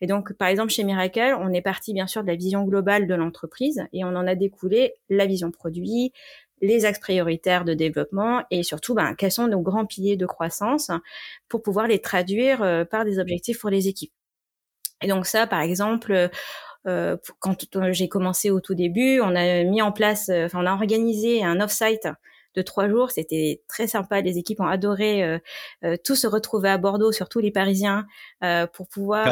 [0.00, 3.06] Et donc, par exemple, chez Miracle, on est parti bien sûr de la vision globale
[3.06, 6.12] de l'entreprise et on en a découlé la vision produit,
[6.60, 10.90] les axes prioritaires de développement et surtout ben, quels sont nos grands piliers de croissance
[11.48, 14.12] pour pouvoir les traduire euh, par des objectifs pour les équipes.
[15.02, 16.30] Et donc ça, par exemple,
[16.86, 20.66] euh, quand j'ai commencé au tout début, on a mis en place, euh, enfin on
[20.66, 22.08] a organisé un off-site
[22.54, 23.10] de trois jours.
[23.10, 24.20] C'était très sympa.
[24.20, 25.38] Les équipes ont adoré euh,
[25.84, 28.06] euh, tous se retrouver à Bordeaux, surtout les Parisiens,
[28.42, 29.28] euh, pour pouvoir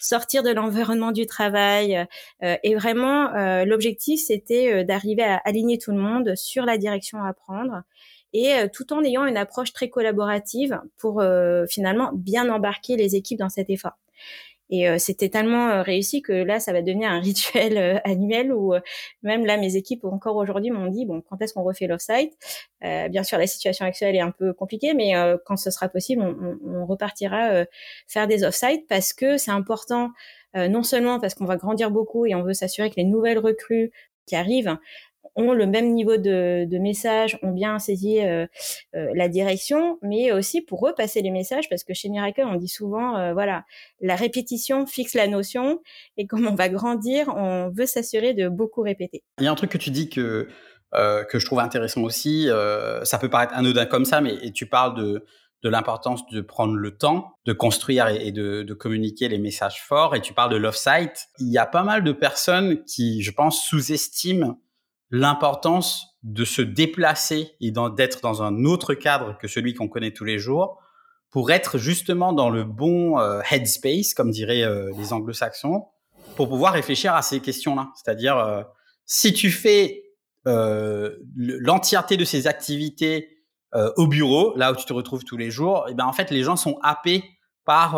[0.00, 2.06] sortir de l'environnement du travail.
[2.40, 3.30] et vraiment,
[3.64, 7.82] l'objectif, c'était d'arriver à aligner tout le monde sur la direction à prendre
[8.32, 11.22] et tout en ayant une approche très collaborative pour
[11.68, 13.98] finalement bien embarquer les équipes dans cet effort.
[14.68, 18.52] Et euh, c'était tellement euh, réussi que là, ça va devenir un rituel euh, annuel
[18.52, 18.74] où
[19.22, 22.32] même là, mes équipes encore aujourd'hui m'ont dit bon, quand est-ce qu'on refait l'off-site?
[22.82, 25.12] Bien sûr, la situation actuelle est un peu compliquée, mais
[25.44, 27.64] quand ce sera possible, on, on, on repartira
[28.06, 30.10] faire des off-sites parce que c'est important.
[30.54, 33.90] non seulement parce qu'on va grandir beaucoup et on veut s'assurer que les nouvelles recrues
[34.26, 34.76] qui arrivent
[35.34, 38.46] ont le même niveau de, de message, ont bien saisi euh,
[38.94, 42.56] euh, la direction, mais aussi pour eux passer les messages, parce que chez Miracle, on
[42.56, 43.64] dit souvent, euh, voilà,
[44.00, 45.80] la répétition fixe la notion,
[46.16, 49.22] et comme on va grandir, on veut s'assurer de beaucoup répéter.
[49.38, 50.48] Il y a un truc que tu dis que
[51.28, 52.48] que je trouve intéressant aussi,
[53.02, 55.26] ça peut paraître anodin comme ça, mais tu parles de
[55.62, 60.14] de l'importance de prendre le temps de construire et, de, de, communiquer les messages forts.
[60.14, 61.28] Et tu parles de l'off-site.
[61.40, 64.60] Il y a pas mal de personnes qui, je pense, sous-estiment
[65.10, 70.24] l'importance de se déplacer et d'être dans un autre cadre que celui qu'on connaît tous
[70.24, 70.80] les jours
[71.30, 75.84] pour être justement dans le bon euh, headspace, comme diraient euh, les anglo-saxons,
[76.34, 77.90] pour pouvoir réfléchir à ces questions-là.
[77.94, 78.62] C'est-à-dire, euh,
[79.04, 80.02] si tu fais
[80.46, 83.42] l'entièreté de ces activités
[83.96, 86.30] au bureau, là où tu te retrouves tous les jours, et eh ben en fait,
[86.30, 87.24] les gens sont happés
[87.64, 87.96] par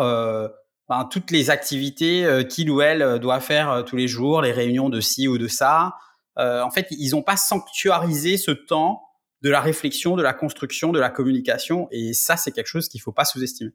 [0.89, 4.99] ben, toutes les activités qu'il ou elle doit faire tous les jours, les réunions de
[4.99, 5.93] ci ou de ça,
[6.39, 9.03] en fait, ils n'ont pas sanctuarisé ce temps
[9.41, 11.87] de la réflexion, de la construction, de la communication.
[11.91, 13.71] Et ça, c'est quelque chose qu'il faut pas sous-estimer.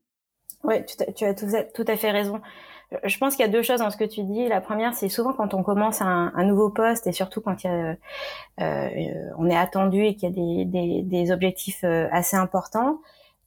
[0.62, 2.40] Oui, tu, as tout, à fait raison.
[3.02, 4.48] Je pense qu'il y a deux choses dans ce que tu dis.
[4.48, 7.96] La première, c'est souvent quand on commence un, nouveau poste et surtout quand a,
[8.60, 13.00] euh, on est attendu et qu'il y a des, objectifs euh, assez importants.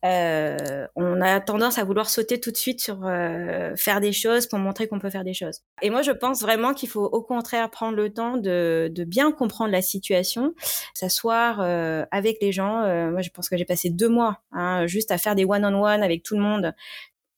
[0.05, 4.45] Euh, on a tendance à vouloir sauter tout de suite sur euh, faire des choses
[4.47, 5.61] pour montrer qu'on peut faire des choses.
[5.81, 9.71] Et moi, je pense vraiment qu'il faut au contraire prendre le temps de, bien comprendre
[9.71, 10.53] la situation,
[10.93, 12.81] s'asseoir euh, avec les gens.
[13.11, 16.23] moi, je pense que j'ai passé deux mois hein, juste à faire des one-on-one avec
[16.23, 16.73] tout le monde.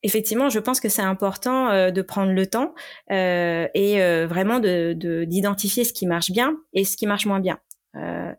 [0.01, 2.73] Effectivement, je pense que c'est important de prendre le temps
[3.09, 4.93] et vraiment de
[5.25, 7.59] d'identifier ce qui marche bien et ce qui marche moins bien.
[7.95, 8.33] Euh,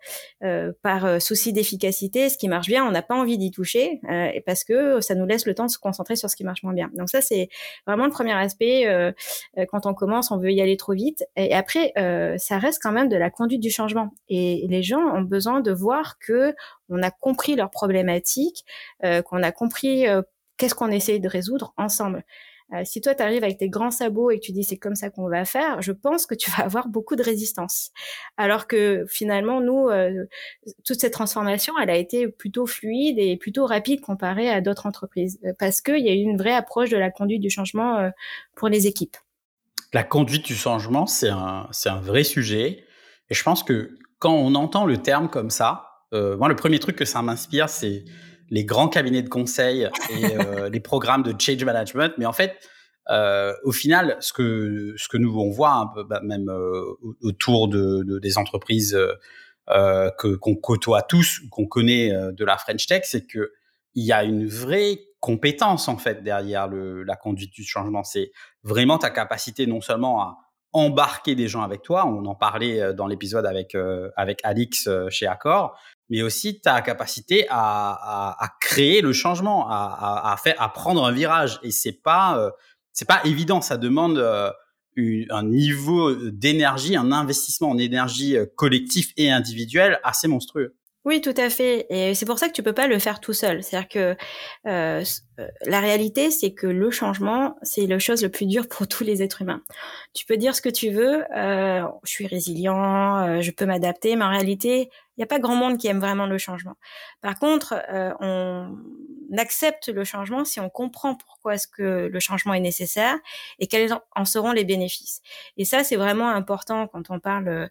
[0.44, 4.00] euh, par euh, souci d'efficacité, ce qui marche bien, on n'a pas envie d'y toucher
[4.46, 6.72] parce que ça nous laisse le temps de se concentrer sur ce qui marche moins
[6.72, 6.90] bien.
[6.94, 7.48] Donc ça, c'est
[7.86, 8.86] vraiment le premier aspect.
[9.70, 11.24] quand on commence, on veut y aller trop vite.
[11.36, 11.92] Et après,
[12.38, 14.10] ça reste quand même de la conduite du changement.
[14.28, 16.54] Et les gens ont besoin de voir que
[16.88, 18.64] on a compris leurs problématiques,
[19.02, 20.06] qu'on a compris
[20.56, 22.24] qu'est-ce qu'on essaie de résoudre ensemble.
[22.72, 24.94] Euh, si toi, tu arrives avec tes grands sabots et que tu dis c'est comme
[24.94, 27.90] ça qu'on va faire, je pense que tu vas avoir beaucoup de résistance.
[28.37, 30.26] Alors que finalement, nous, euh,
[30.85, 35.38] toute cette transformation, elle a été plutôt fluide et plutôt rapide comparée à d'autres entreprises
[35.44, 38.11] euh, parce qu'il y a eu une vraie approche de la conduite du changement
[38.56, 39.16] pour les équipes.
[39.92, 42.85] La conduite du changement, c'est un, c'est un vrai sujet.
[43.28, 46.96] Et je pense que quand on entend le terme comme ça, moi, le premier truc
[46.96, 48.04] que ça m'inspire, c'est
[48.50, 52.12] les grands cabinets de conseil et euh, les programmes de change management.
[52.18, 52.58] Mais en fait,
[53.08, 56.82] euh, au final, ce que ce que nous on voit un peu, bah, même euh,
[57.22, 58.98] autour de, de, des entreprises
[59.68, 63.52] que qu'on côtoie tous, qu'on connaît de la French Tech, c'est que
[63.94, 68.02] il y a une vraie compétence en fait derrière le, la conduite du changement.
[68.02, 68.32] C'est
[68.64, 70.38] vraiment ta capacité non seulement à
[70.72, 73.76] embarquer des gens avec toi, on en parlait dans l'épisode avec
[74.16, 75.76] avec Alix chez Accor,
[76.11, 81.05] mais aussi ta capacité à, à, à, créer le changement, à, à, faire, à prendre
[81.05, 81.61] un virage.
[81.62, 82.51] Et c'est pas, euh,
[82.92, 83.61] c'est pas évident.
[83.61, 84.51] Ça demande euh,
[85.31, 90.75] un niveau d'énergie, un investissement en énergie euh, collectif et individuel assez monstrueux.
[91.07, 91.87] Oui, tout à fait.
[91.88, 93.62] Et c'est pour ça que tu peux pas le faire tout seul.
[93.62, 94.16] C'est-à-dire que
[94.66, 95.03] euh,
[95.64, 99.23] la réalité, c'est que le changement, c'est la chose le plus dur pour tous les
[99.23, 99.62] êtres humains.
[100.12, 104.14] Tu peux dire ce que tu veux, euh, je suis résilient, euh, je peux m'adapter,
[104.14, 106.76] mais en réalité, n'y a pas grand monde qui aime vraiment le changement.
[107.20, 108.76] Par contre, euh, on
[109.37, 113.16] accepte le changement si on comprend pourquoi est-ce que le changement est nécessaire
[113.59, 115.22] et quels en seront les bénéfices.
[115.56, 117.68] Et ça, c'est vraiment important quand on parle euh,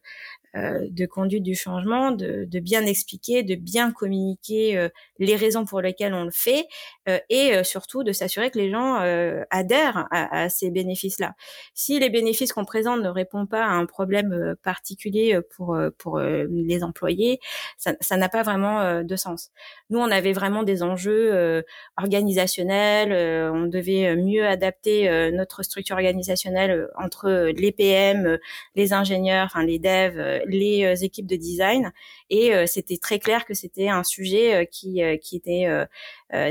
[0.55, 5.81] de conduite du changement, de, de, bien expliquer, de bien communiquer euh, les raisons pour
[5.81, 6.65] lesquelles on le fait
[7.07, 8.95] euh, et surtout de s'assurer que les gens
[9.49, 11.33] adhèrent à, à ces bénéfices-là.
[11.73, 16.83] Si les bénéfices qu'on présente ne répondent pas à un problème particulier pour pour les
[16.83, 17.39] employés,
[17.77, 19.51] ça n'a pas vraiment de sens.
[19.89, 21.63] Nous, on avait vraiment des enjeux
[21.97, 28.37] organisationnels, on devait mieux adapter notre structure organisationnelle entre les PM,
[28.75, 31.91] les ingénieurs, enfin les devs les euh, équipes de design
[32.29, 35.67] et euh, c'était très clair que c'était un sujet euh, qui, qui était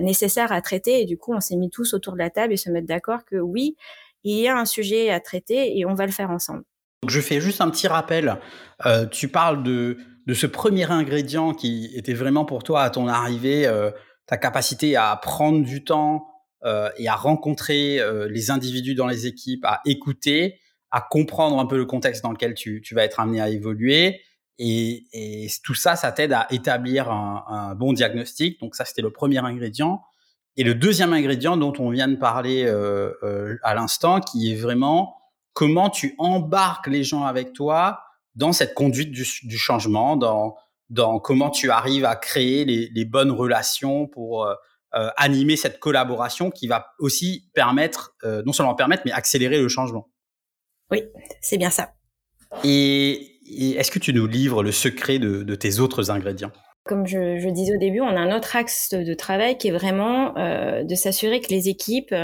[0.00, 2.56] nécessaire à traiter et du coup on s'est mis tous autour de la table et
[2.56, 3.76] se mettre d'accord que oui,
[4.24, 6.64] il y a un sujet à traiter et on va le faire ensemble.
[7.06, 8.38] je fais juste un petit rappel.
[9.10, 13.70] tu parles de, de ce premier ingrédient qui était vraiment pour toi à ton arrivée,
[14.26, 16.26] ta capacité à prendre du temps
[16.64, 20.58] et à rencontrer les individus dans les équipes, à écouter
[20.90, 24.20] à comprendre un peu le contexte dans lequel tu, tu vas être amené à évoluer.
[24.58, 28.58] Et, et tout ça, ça t'aide à établir un, un, bon diagnostic.
[28.60, 30.02] Donc ça, c'était le premier ingrédient.
[30.56, 34.56] Et le deuxième ingrédient dont on vient de parler euh, euh, à l'instant, qui est
[34.56, 35.14] vraiment
[35.52, 38.00] comment tu embarques les gens avec toi
[38.34, 40.56] dans cette conduite du, du changement, dans,
[40.90, 44.54] dans comment tu arrives à créer les, les bonnes relations pour euh,
[44.94, 49.68] euh animer cette collaboration qui va aussi permettre, euh, non seulement permettre, mais accélérer le
[49.68, 50.08] changement.
[50.90, 51.02] Oui,
[51.40, 51.94] c'est bien ça.
[52.64, 53.34] Et,
[53.76, 56.52] est-ce que tu nous livres le secret de, tes autres ingrédients?
[56.84, 59.72] Comme je, je, disais au début, on a un autre axe de travail qui est
[59.72, 62.14] vraiment euh, de s'assurer que les équipes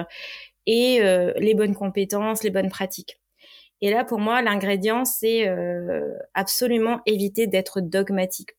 [0.67, 3.19] aient euh, les bonnes compétences, les bonnes pratiques.
[3.81, 8.51] Et là, pour moi, l'ingrédient, c'est euh, absolument éviter d'être dogmatique.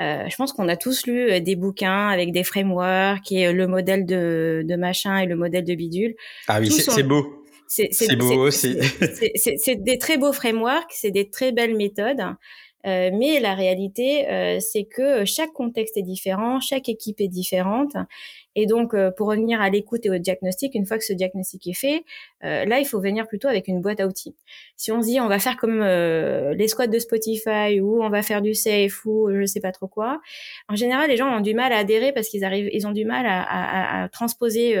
[0.00, 4.04] Euh, je pense qu'on a tous lu des bouquins avec des frameworks et le modèle
[4.04, 6.14] de, de machin et le modèle de bidule.
[6.48, 7.45] Ah oui, c'est beau.
[7.68, 12.22] C'est beau, c'est des très beaux frameworks, c'est des très belles méthodes.
[12.84, 17.96] mais la réalité, c'est que chaque contexte est différent, chaque équipe est différente.
[18.54, 21.74] Et donc, pour revenir à l'écoute et au diagnostic, une fois que ce diagnostic est
[21.74, 22.04] fait,
[22.42, 24.36] là, il faut venir plutôt avec une boîte à outils.
[24.76, 28.22] Si on se dit, on va faire comme les squads de Spotify ou on va
[28.22, 30.20] faire du safe ou je sais pas trop quoi,
[30.68, 33.04] en général, les gens ont du mal à adhérer parce qu'ils arrivent, ils ont du
[33.04, 34.76] mal à, à, à transposer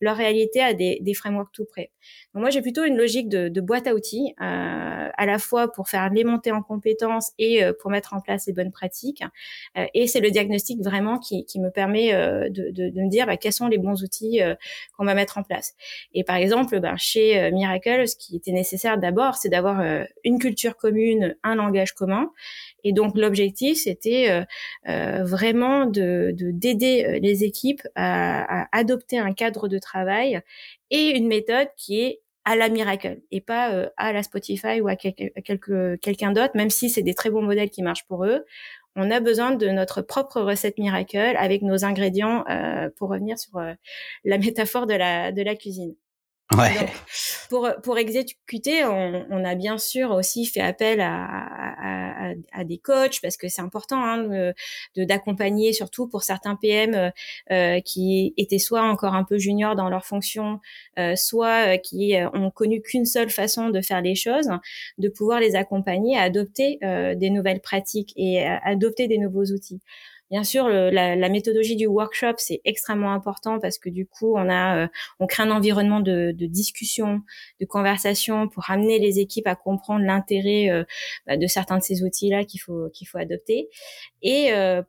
[0.00, 1.90] leur réalité à des, des frameworks tout près.
[2.34, 5.88] Moi, j'ai plutôt une logique de, de boîte à outils, euh, à la fois pour
[5.88, 9.22] faire les montées en compétences et euh, pour mettre en place les bonnes pratiques.
[9.78, 13.08] Euh, et c'est le diagnostic vraiment qui, qui me permet euh, de, de, de, me
[13.08, 14.40] dire bah, quels sont les bons outils
[14.96, 15.74] qu'on va mettre en place.
[16.12, 19.82] Et par exemple, bah, chez Miracle, ce qui était nécessaire d'abord, c'est d'avoir
[20.24, 22.32] une culture commune, un langage commun.
[22.84, 24.44] Et donc l'objectif, c'était
[24.86, 30.40] vraiment de d'aider les équipes à, adopter un cadre de travail
[30.90, 34.88] et une méthode qui est à la Miracle et pas euh, à la Spotify ou
[34.88, 38.46] à quelqu'un d'autre, même si c'est des très bons modèles qui marchent pour eux.
[38.94, 43.58] On a besoin de notre propre recette Miracle avec nos ingrédients euh, pour revenir sur
[43.58, 43.74] euh,
[44.24, 45.96] la métaphore de la cuisine.
[46.54, 46.88] Ouais.
[47.48, 52.78] pour pour exécuter, on, on, a bien sûr aussi fait appel à, à, à, des
[52.78, 54.52] coachs parce que c'est important hein,
[54.94, 57.10] de d'accompagner surtout pour certains PM euh,
[57.50, 60.60] euh, qui étaient soit encore un peu juniors dans leur fonction,
[61.00, 64.48] euh, soit euh, qui ont connu qu'une seule façon de faire les choses,
[64.98, 69.46] de pouvoir les accompagner à adopter euh, des nouvelles pratiques et à adopter des nouveaux
[69.46, 69.80] outils.
[70.28, 74.48] Bien sûr, la, la, méthodologie du workshop c'est extrêmement important parce que du coup, on
[74.48, 74.88] a, euh,
[75.20, 77.22] on crée un environnement de, de, discussion,
[77.60, 80.82] de conversation pour amener les équipes à comprendre l'intérêt euh,
[81.28, 83.68] bah, de certains de ces outils-là qu'il faut qu'il faut adopter.
[84.20, 84.82] Et euh,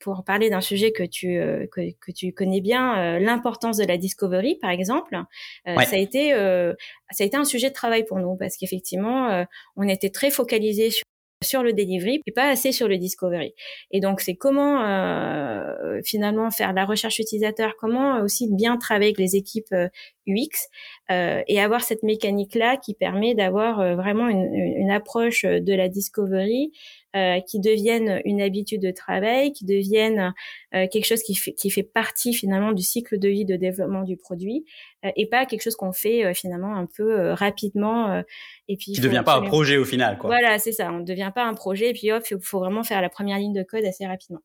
[0.00, 1.38] pour parler d'un sujet que tu
[1.70, 5.16] que, que, tu connais bien, l'importance de la discovery, par exemple,
[5.64, 9.88] ça a été ça a été un sujet de travail pour nous parce qu'effectivement, on
[9.88, 11.04] était très focalisé sur
[11.42, 13.54] sur le delivery et pas assez sur le discovery.
[13.90, 19.18] Et donc c'est comment euh, finalement faire la recherche utilisateur, comment aussi bien travailler avec
[19.18, 19.88] les équipes euh,
[20.26, 20.68] UX
[21.10, 25.72] euh, et avoir cette mécanique là qui permet d'avoir euh, vraiment une, une, approche de
[25.72, 26.72] la discovery
[27.16, 30.32] euh, qui devienne une habitude de travail, qui devienne
[30.74, 34.02] euh, quelque chose qui fait, qui fait partie finalement du cycle de vie de développement
[34.02, 34.64] du produit
[35.04, 38.22] euh, et pas quelque chose qu'on fait finalement un peu rapidement
[38.68, 40.28] et puis qui devient pas un projet au final quoi.
[40.28, 42.82] Voilà, c'est ça, on ne devient pas un projet et puis hop, il faut vraiment
[42.82, 44.40] faire la première ligne de code assez rapidement.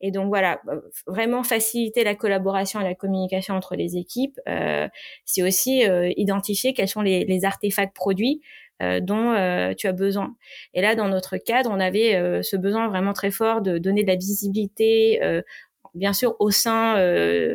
[0.00, 0.60] Et donc voilà,
[1.06, 4.88] vraiment faciliter la collaboration et la communication entre les équipes, euh,
[5.24, 8.40] c'est aussi euh, identifier quels sont les, les artefacts produits
[8.80, 10.36] euh, dont euh, tu as besoin.
[10.72, 14.02] Et là, dans notre cadre, on avait euh, ce besoin vraiment très fort de donner
[14.04, 15.20] de la visibilité,
[15.94, 16.94] bien sûr au sein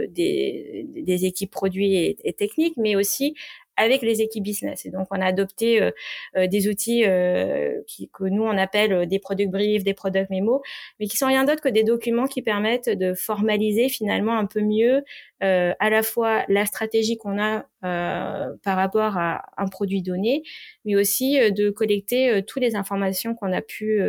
[0.10, 3.36] des, des, équipes produits et, techniques, mais aussi
[3.78, 4.86] avec les équipes business.
[4.86, 5.92] Et donc, on a adopté euh,
[6.38, 10.62] euh, des outils euh, qui, que nous, on appelle des product briefs, des product memos,
[11.00, 14.62] mais qui sont rien d'autre que des documents qui permettent de formaliser finalement un peu
[14.62, 15.04] mieux
[15.42, 20.44] à la fois la stratégie qu'on a par rapport à un produit donné,
[20.86, 24.02] mais aussi de collecter toutes les informations qu'on a pu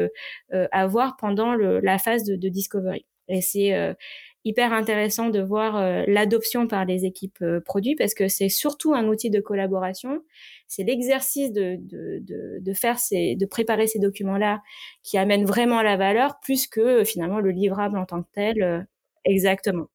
[0.70, 3.05] avoir pendant le, la phase de, de discovery.
[3.29, 3.96] Et c'est
[4.44, 8.94] hyper intéressant de voir euh, l'adoption par les équipes euh, produits parce que c'est surtout
[8.94, 10.22] un outil de collaboration.
[10.68, 14.62] C'est l'exercice de, de, de, de, faire ces, de préparer ces documents-là
[15.02, 18.87] qui amène vraiment la valeur plus que euh, finalement le livrable en tant que tel.
[19.24, 19.87] exactement.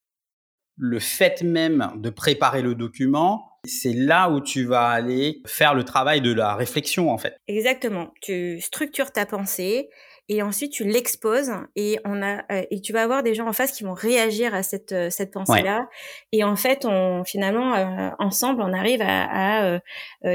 [0.77, 5.83] Le fait même de préparer le document, c'est là où tu vas aller faire le
[5.83, 7.35] travail de la réflexion en fait.
[7.47, 8.13] Exactement.
[8.21, 9.89] Tu structures ta pensée,
[10.29, 13.53] et ensuite tu l'exposes et on a euh, et tu vas avoir des gens en
[13.53, 15.89] face qui vont réagir à cette euh, cette pensée là
[16.31, 19.79] et en fait on finalement euh, ensemble on arrive à, à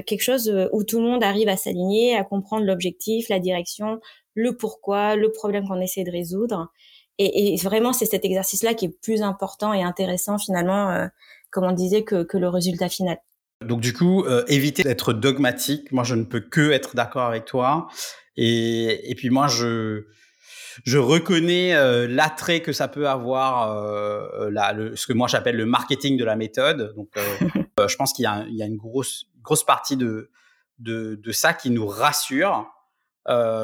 [0.02, 4.00] quelque chose où tout le monde arrive à s'aligner à comprendre l'objectif la direction
[4.34, 6.72] le pourquoi le problème qu'on essaie de résoudre
[7.18, 11.08] et, et vraiment c'est cet exercice là qui est plus important et intéressant finalement
[11.50, 13.18] comme on disait que, que le résultat final
[13.64, 15.90] donc du coup, euh, éviter d'être dogmatique.
[15.92, 17.88] Moi, je ne peux que être d'accord avec toi.
[18.36, 20.04] Et, et puis moi, je
[20.84, 25.66] je reconnais euh, l'attrait que ça peut avoir, euh, le, ce que moi j'appelle le
[25.66, 26.94] marketing de la méthode.
[26.96, 30.30] Donc, euh, je pense qu'il y a, il y a une grosse grosse partie de
[30.78, 32.66] de, de ça qui nous rassure.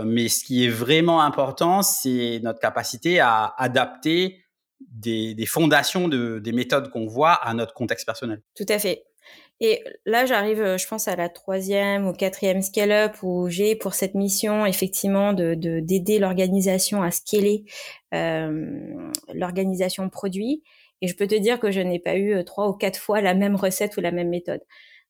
[0.05, 4.45] mais ce qui est vraiment important, c'est notre capacité à adapter
[4.81, 8.43] des, des fondations de, des méthodes qu'on voit à notre contexte personnel.
[8.55, 9.03] Tout à fait.
[9.61, 13.95] Et là, j'arrive, euh, je pense, à la troisième ou quatrième scale-up où j'ai pour
[13.95, 17.65] cette mission, effectivement, de d'aider l'organisation à scaler
[18.15, 20.63] euh, l'organisation produit.
[21.03, 23.21] Et je peux te dire que je n'ai pas eu euh, trois ou quatre fois
[23.21, 24.61] la même recette ou la même méthode.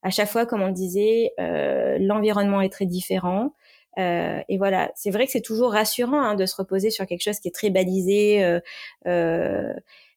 [0.03, 3.55] À chaque fois, comme on disait, euh, l'environnement est très différent.
[3.99, 7.23] Euh, et voilà, c'est vrai que c'est toujours rassurant hein, de se reposer sur quelque
[7.23, 8.45] chose qui est très balisé.
[8.45, 8.61] Euh,
[9.07, 9.73] euh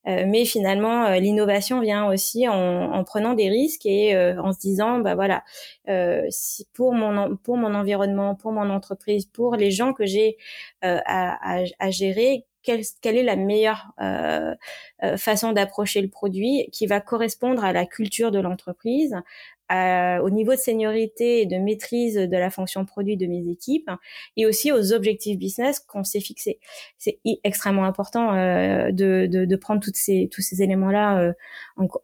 [0.06, 4.99] mais finalement, euh, l'innovation vient aussi en, en, prenant des risques et en se disant,
[4.99, 5.43] bah voilà,
[6.30, 10.38] si pour mon pour mon environnement, pour mon entreprise, pour les gens que j'ai
[10.82, 14.56] à, à, à, gérer, quelle, quelle, est la meilleure euh,
[15.18, 19.16] façon d'approcher le produit qui va correspondre à la culture de l'entreprise,
[20.21, 23.89] au niveau de seniorité et de maîtrise de la fonction produit de mes équipes
[24.38, 26.59] et aussi aux objectifs business qu'on s'est fixés.
[26.97, 31.34] C'est extrêmement important euh, de, de, prendre toutes ces, tous ces éléments-là euh,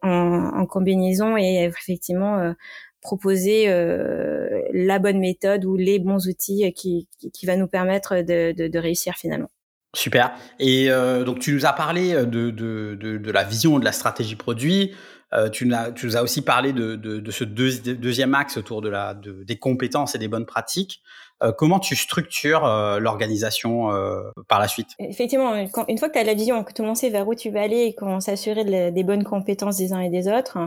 [0.02, 2.52] en, combinaison et effectivement euh,
[3.00, 8.52] proposer euh, la bonne méthode ou les bons outils qui, qui, va nous permettre de,
[8.52, 9.50] de, réussir finalement.
[9.96, 10.32] Super.
[10.58, 14.36] Et euh, donc tu nous as parlé de, de, de, la vision de la stratégie
[14.36, 14.92] produit.
[15.32, 19.58] Euh, tu, nous as aussi parlé de, ce deuxième axe autour de la, de, des
[19.58, 21.02] compétences et des bonnes pratiques.
[21.42, 24.90] Euh, comment tu structures euh, l'organisation euh, par la suite?
[24.98, 27.50] Effectivement, une fois que tu as la vision, que le monde sait vers où tu
[27.50, 30.58] vas aller et qu'on s'assurer des bonnes compétences des uns et des autres,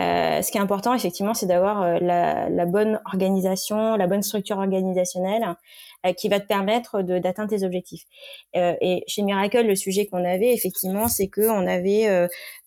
[0.00, 4.58] euh, ce qui est important, effectivement, c'est d'avoir la, la, bonne organisation, la bonne structure
[4.58, 5.56] organisationnelle
[6.18, 8.04] qui va te permettre d'atteindre tes objectifs.
[8.56, 12.06] Euh, et chez Miracle, le sujet qu'on avait effectivement, c'est que on avait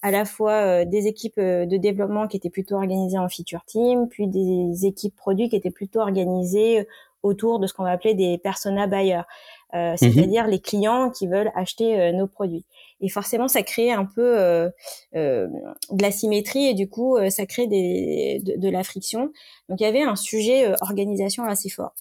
[0.01, 4.27] à la fois des équipes de développement qui étaient plutôt organisées en feature team, puis
[4.27, 6.87] des équipes produits qui étaient plutôt organisées
[7.23, 9.21] autour de ce qu'on va appeler des persona buyers,
[9.73, 9.97] euh, mhm.
[9.97, 12.65] c'est-à-dire les clients qui veulent acheter euh, nos produits.
[13.01, 14.69] Et forcément, ça crée un peu euh,
[15.13, 19.31] de la symétrie et du coup, ça crée des, de, de, la friction.
[19.69, 21.93] Donc, il y avait un sujet organisation assez fort.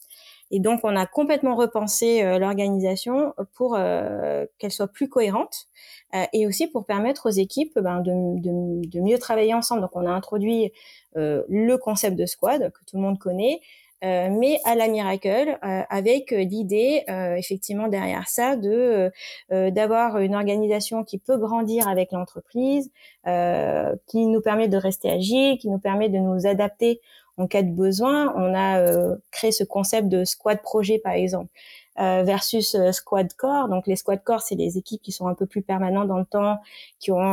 [0.51, 5.67] Et donc, on a complètement repensé euh, l'organisation pour euh, qu'elle soit plus cohérente
[6.14, 9.81] euh, et aussi pour permettre aux équipes ben, de, de, de, mieux travailler ensemble.
[9.81, 10.73] Donc, on a introduit
[11.14, 13.62] le concept de squad que tout le monde connaît,
[14.05, 17.05] euh, mais à la Miracle, euh, avec l'idée
[17.37, 19.11] effectivement derrière ça de
[19.51, 22.91] d'avoir une organisation qui peut grandir avec l'entreprise,
[23.25, 27.01] qui nous permet de rester agile, qui nous permet de nous adapter
[27.39, 28.33] en cas de besoin.
[28.37, 31.51] On a euh, créé ce concept de squad projet, par exemple.
[31.99, 33.69] Euh, versus euh, squad core.
[33.69, 36.27] Donc les squad core, c'est les équipes qui sont un peu plus permanentes dans le
[36.27, 36.59] temps,
[36.99, 37.33] qui ont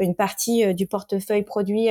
[0.00, 1.88] une partie du portefeuille produit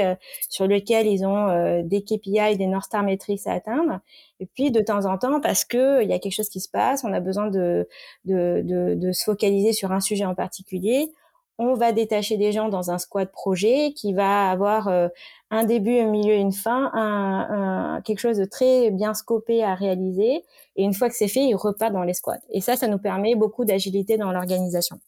[0.50, 4.00] sur lequel ils ont des KPI, des North Star Metrics à atteindre.
[4.40, 6.70] Et puis de temps en temps, parce que il y a quelque chose qui se
[6.70, 7.88] passe, on a besoin de,
[8.26, 11.12] de, de, de se focaliser sur un sujet en particulier
[11.60, 15.08] on va détacher des gens dans un squad projet qui va avoir euh,
[15.50, 20.44] un début, un milieu, une fin, un, quelque chose de très bien scopé à réaliser.
[20.76, 22.38] Et une fois que c'est fait, il repart dans les squads.
[22.52, 25.00] Et ça, ça nous permet beaucoup d'agilité dans l'organisation.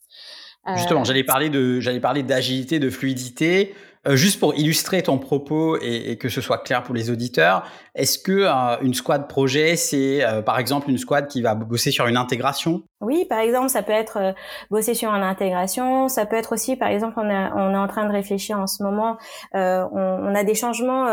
[0.75, 3.73] Justement, euh, j'allais parler de, j'allais parler d'agilité, de fluidité.
[4.07, 7.69] Euh, juste pour illustrer ton propos et, et, que ce soit clair pour les auditeurs,
[7.95, 11.91] est-ce que euh, une squad projet, c'est euh, par exemple une squad qui va bosser
[11.91, 12.83] sur une intégration?
[13.01, 14.33] Oui, par exemple, ça peut être
[14.71, 16.07] bosser sur une intégration.
[16.07, 18.67] Ça peut être aussi, par exemple, on, a, on est en train de réfléchir en
[18.67, 19.17] ce moment.
[19.53, 21.07] On, on, a des changements,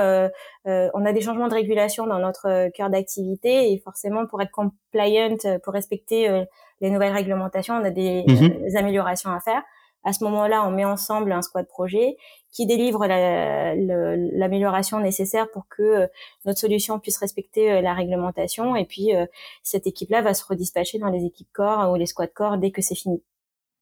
[0.65, 5.37] on a des changements de régulation dans notre cœur d'activité et forcément, pour être compliant,
[5.63, 6.45] pour respecter
[6.81, 8.63] les nouvelles réglementations, on a des, mhm.
[8.63, 9.63] des améliorations à faire.
[10.07, 12.17] À ce moment-là, on met ensemble un squad projet
[12.53, 16.07] qui délivre l'amélioration nécessaire pour que euh,
[16.45, 18.77] notre solution puisse respecter euh, la réglementation.
[18.77, 19.27] Et puis, euh,
[19.65, 22.83] cette équipe-là va se redispatcher dans les équipes corps ou les squad corps dès que
[22.83, 23.21] c'est fini.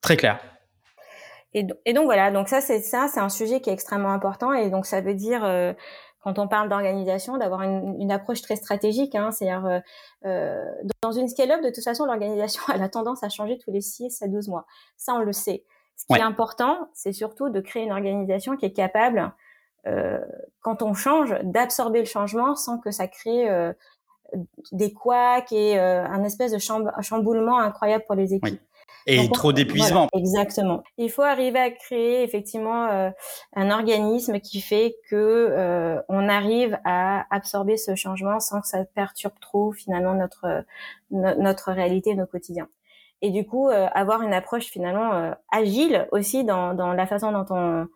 [0.01, 0.41] Très clair.
[1.53, 4.71] Et, donc voilà, donc ça c'est ça, c'est un sujet qui est extrêmement important et
[4.71, 5.43] donc ça veut dire
[6.19, 9.15] quand on parle d'organisation, d'avoir une, approche très stratégique.
[9.15, 9.83] Hein, C'est-à-dire,
[10.25, 14.21] dans une scale-up, de toute façon, l'organisation elle a tendance à changer tous les 6
[14.23, 14.67] à 12 mois.
[14.97, 15.63] Ça, on le sait.
[15.97, 19.33] Ce qui est important, c'est surtout de créer une organisation qui est capable,
[19.87, 20.19] euh,
[20.61, 23.73] quand on change, d'absorber le changement sans que ça crée euh,
[24.73, 28.61] des couacs et euh, un espèce de chamboulement incroyable pour les équipes.
[29.07, 30.09] Et trop d'épuisement.
[30.15, 30.83] exactement.
[30.97, 33.11] Il faut arriver à créer effectivement euh,
[33.55, 38.85] un organisme qui fait que euh, on arrive à absorber ce changement sans que ça
[38.95, 40.65] perturbe trop finalement notre
[41.11, 42.69] notre réalité, nos quotidiens
[43.25, 47.33] et du coup euh, avoir une approche finalement euh, agile aussi dans, dans la façon
[47.33, 47.89] dont on,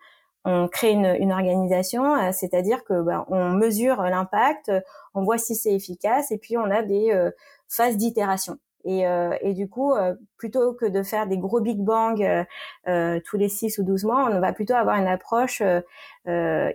[0.46, 4.72] on crée une, une organisation, euh, c'est-à-dire que ben, on mesure l'impact,
[5.12, 7.30] on voit si c'est efficace et puis on a des
[7.68, 8.56] phases d'itération.
[8.84, 9.02] Et,
[9.42, 9.92] et, du coup,
[10.38, 12.46] plutôt que de faire des gros big bang
[12.86, 15.62] tous les 6 ou 12 mois, on va plutôt avoir une approche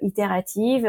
[0.01, 0.83] itérative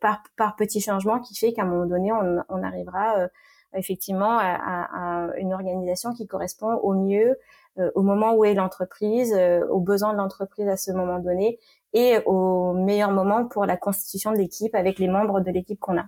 [0.00, 3.28] par, par petits changements qui fait qu'à un moment donné, on, on arrivera
[3.74, 7.36] effectivement à, une organisation qui correspond au mieux
[7.78, 11.58] euh, au moment où est l'entreprise, euh, aux besoins de l'entreprise à ce moment donné
[11.92, 15.98] et au meilleur moment pour la constitution de l'équipe avec les membres de l'équipe qu'on
[15.98, 16.06] a.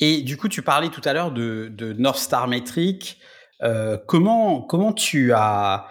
[0.00, 3.20] Et du coup, tu parlais tout à l'heure de, North Star Metric.
[3.62, 5.86] Euh, comment, comment tu as,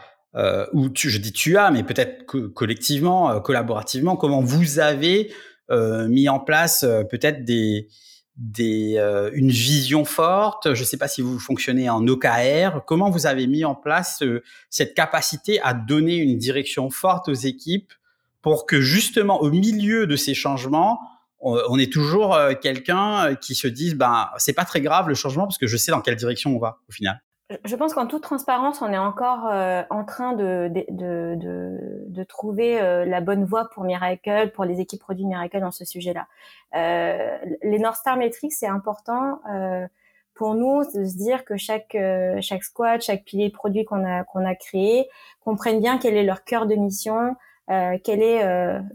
[0.73, 5.31] ou tu, je dis tu as, mais peut-être collectivement, collaborativement, comment vous avez
[5.69, 7.87] mis en place peut-être des,
[8.35, 8.97] des,
[9.33, 12.83] une vision forte Je ne sais pas si vous fonctionnez en OKR.
[12.85, 14.23] Comment vous avez mis en place
[14.69, 17.93] cette capacité à donner une direction forte aux équipes
[18.41, 20.99] pour que justement au milieu de ces changements,
[21.39, 25.57] on, est toujours quelqu'un qui se dise ben c'est pas très grave le changement parce
[25.57, 27.21] que je sais dans quelle direction on va au final
[27.65, 32.23] je pense qu'en toute transparence, on est encore euh, en train de, de, de, de
[32.23, 36.27] trouver euh, la bonne voie pour Miracle, pour les équipes produits Miracle dans ce sujet-là.
[36.75, 39.87] Euh, les North Star Metrics, c'est important euh,
[40.35, 41.95] pour nous de se dire que chaque
[42.41, 45.07] chaque squad, chaque pilier produit qu'on a qu'on a créé
[45.41, 47.35] comprenne bien quel est leur cœur de mission,
[47.67, 48.43] quel est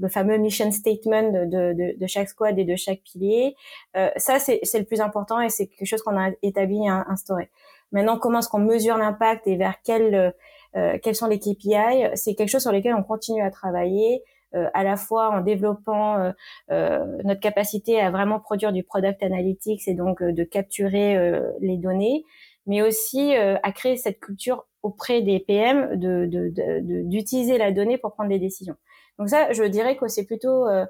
[0.00, 3.54] le fameux mission statement de, de, de, chaque squad et de chaque pilier.
[4.16, 7.50] ça, c'est le plus important et c'est quelque chose qu'on a établi et instauré.
[7.92, 10.30] Maintenant, comment est-ce qu'on mesure l'impact et vers quel, euh,
[10.76, 14.22] euh, quels sont les KPI C'est quelque chose sur lequel on continue à travailler,
[14.54, 16.32] euh, à la fois en développant
[16.68, 22.24] notre capacité à vraiment produire du product analytics et donc de capturer les données,
[22.66, 26.26] mais aussi à créer cette culture auprès des PM de,
[27.04, 28.76] d'utiliser de, la donnée pour prendre des décisions.
[29.18, 30.86] Donc ça, je dirais que c'est plutôt euh,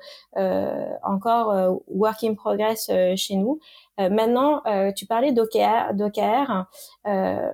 [1.03, 3.59] encore work in progress chez nous.
[3.99, 5.95] Euh, maintenant, euh, tu parlais d'OKR.
[5.95, 6.67] d'OKR
[7.07, 7.51] euh,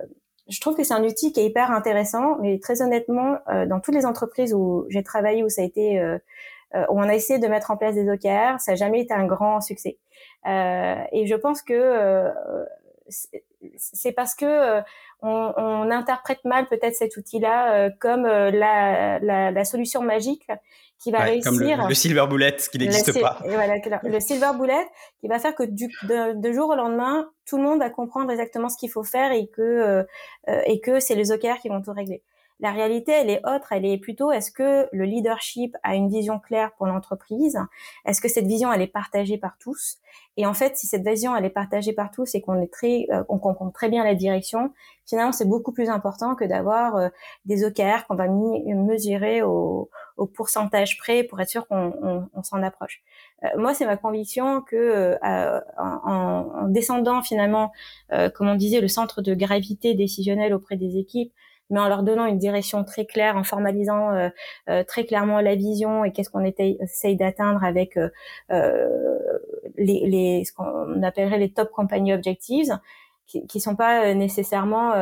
[0.47, 3.95] je trouve que c'est un outil qui est hyper intéressant, mais très honnêtement, dans toutes
[3.95, 5.99] les entreprises où j'ai travaillé, où ça a été,
[6.75, 9.25] où on a essayé de mettre en place des OKR, ça n'a jamais été un
[9.25, 9.97] grand succès.
[10.45, 12.31] et je pense que
[13.75, 14.81] c'est parce que
[15.21, 20.47] on, on, interprète mal peut-être cet outil-là comme la, la, la, solution magique
[20.99, 21.51] qui va réussir.
[21.51, 23.37] Comme le, silver bullet qui n'existe pas.
[23.45, 24.87] Voilà, le silver bullet
[25.19, 28.69] qui va faire que du, de, jour au lendemain, tout le monde va comprendre exactement
[28.69, 30.03] ce qu'il faut faire et que euh,
[30.49, 32.23] euh, et que c'est les OKR qui vont tout régler.
[32.61, 36.39] La réalité, elle est autre, elle est plutôt est-ce que le leadership a une vision
[36.39, 37.59] claire pour l'entreprise?
[38.05, 39.97] Est-ce que cette vision, elle est partagée par tous?
[40.37, 43.07] Et en fait, si cette vision, elle est partagée par tous et qu'on est très,
[43.11, 44.71] euh, on comprend très bien la direction,
[45.05, 47.09] finalement, c'est beaucoup plus important que d'avoir euh,
[47.43, 52.63] des OKR qu'on va mesurer au, au, pourcentage près pour être sûr qu'on on, s'en
[52.63, 53.01] approche.
[53.43, 57.71] Euh, moi, c'est ma conviction que en, en, descendant finalement,
[58.09, 61.33] comme on disait, le centre de gravité décisionnel auprès des équipes,
[61.69, 64.29] mais en leur donnant une direction très claire, en formalisant euh,
[64.69, 68.09] euh, très clairement la vision et qu'est-ce qu'on essaye d'atteindre avec euh,
[69.77, 72.77] les, les, ce qu'on appellerait les top company objectives
[73.25, 74.93] qui, qui sont pas nécessairement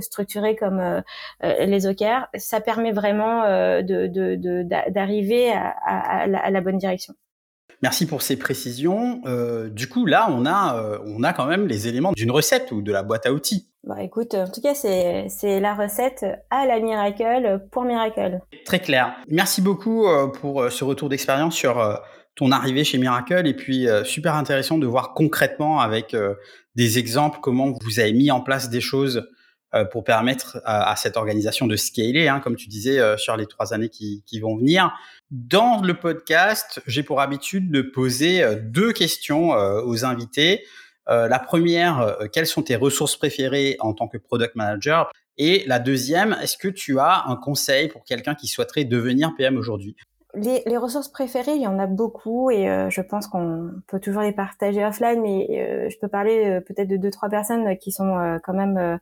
[0.00, 1.02] structurés comme
[1.42, 3.42] les OKR, ça permet vraiment
[3.82, 7.12] de, d'arriver à, à, à, la, bonne direction.
[7.82, 9.20] Merci pour ces précisions.
[9.26, 12.72] Euh, du coup, là, on a, euh, on a quand même les éléments d'une recette
[12.72, 13.68] ou de la boîte à outils.
[13.84, 18.40] Bah, écoute, en tout cas, c'est, c'est la recette à la Miracle pour Miracle.
[18.64, 19.14] Très clair.
[19.28, 22.00] Merci beaucoup euh, pour ce retour d'expérience sur
[22.34, 26.14] ton arrivée chez Miracle et puis super intéressant de voir concrètement avec
[26.74, 29.26] des exemples comment vous avez mis en place des choses
[29.90, 33.90] pour permettre à, cette organisation de scaler, hein, comme tu disais, sur les trois années
[33.90, 34.92] qui, qui vont venir.
[35.32, 40.64] Dans le podcast, j'ai pour habitude de poser euh, deux questions euh, aux invités.
[41.08, 45.10] Euh, la première, quelles sont tes ressources préférées en tant que product manager?
[45.36, 49.56] Et la deuxième, est-ce que tu as un conseil pour quelqu'un qui souhaiterait devenir PM
[49.56, 49.96] aujourd'hui?
[50.36, 53.98] Les, les, ressources préférées, il y en a beaucoup et euh, je pense qu'on peut
[53.98, 57.76] toujours les partager offline, mais euh, je peux parler euh, peut-être de deux trois personnes
[57.78, 58.98] qui sont quand même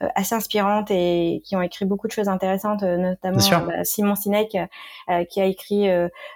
[0.00, 4.56] assez inspirantes et qui ont écrit beaucoup de choses intéressantes, notamment bah, Simon Sinek
[5.28, 5.88] qui a écrit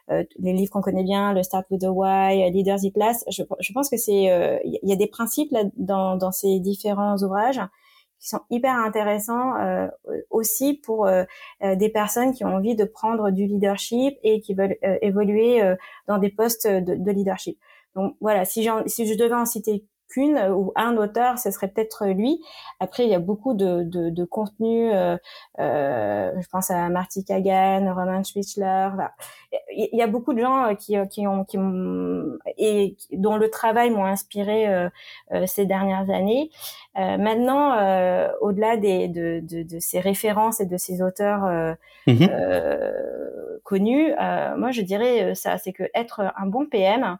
[0.09, 3.24] les livres qu'on connaît bien, le Start with the Why, Leaders It Last.
[3.30, 7.16] Je, je pense que c'est il y a des principes là, dans, dans ces différents
[7.18, 7.61] ouvrages
[8.22, 9.88] qui sont hyper intéressants euh,
[10.30, 11.24] aussi pour euh,
[11.64, 15.60] euh, des personnes qui ont envie de prendre du leadership et qui veulent évoluer
[16.06, 17.58] dans des postes de, de, leadership.
[17.96, 22.06] Donc voilà, si, si je devais en citer qu'une ou un auteur, ce serait peut-être
[22.06, 22.40] lui.
[22.80, 24.92] Après, il y a beaucoup de, de, de contenu.
[24.92, 25.16] Euh,
[25.58, 28.90] euh, je pense à Marty Kagan, Roman Schwitzler.
[29.74, 31.58] Il y a beaucoup de gens euh, qui, qui ont qui
[32.58, 34.88] et dont le travail m'ont inspiré euh,
[35.32, 36.50] euh, ces dernières années.
[36.98, 37.72] Euh, maintenant,
[38.40, 42.26] au-delà des de, de, de, ces références et de ces auteurs mmh
[43.64, 44.12] connus,
[44.56, 47.16] moi je dirais ça, c'est que être un bon PM, euh,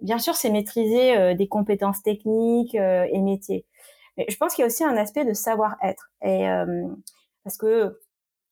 [0.00, 3.66] bien sûr, c'est maîtriser euh, des compétences techniques euh, et métiers.
[4.16, 6.10] Mais je pense qu'il y a aussi un aspect de savoir-être.
[6.22, 6.46] Et
[7.44, 8.00] parce que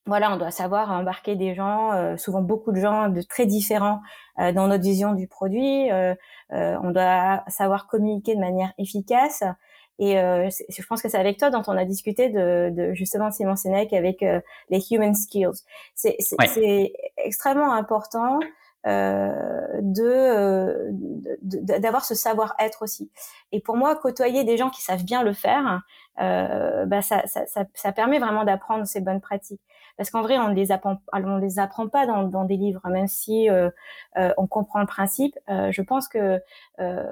[0.05, 3.99] voilà, on doit savoir embarquer des gens, souvent beaucoup de gens de très différents
[4.37, 5.89] dans notre vision du produit.
[6.49, 9.43] on doit savoir communiquer de manière efficace.
[9.99, 13.57] Et je pense que c'est avec toi dont on a discuté de, de justement Simon
[13.57, 14.25] Sinek avec
[14.69, 15.61] les human skills.
[15.93, 16.17] C'est
[17.17, 18.45] extrêmement important euh,
[18.85, 20.89] de
[21.41, 23.11] d'avoir ce savoir-être aussi.
[23.51, 25.81] Et pour moi, côtoyer des gens qui savent bien le faire,
[26.21, 29.61] euh, bah ça, ça, ça, ça, permet vraiment d'apprendre ces bonnes pratiques.
[29.99, 32.79] Parce qu'en vrai, on ne les apprend, on les apprend pas dans, dans des livres,
[32.87, 33.69] même si euh,
[34.15, 35.37] euh on comprend le principe.
[35.49, 36.39] Euh, je pense que
[36.79, 37.03] euh,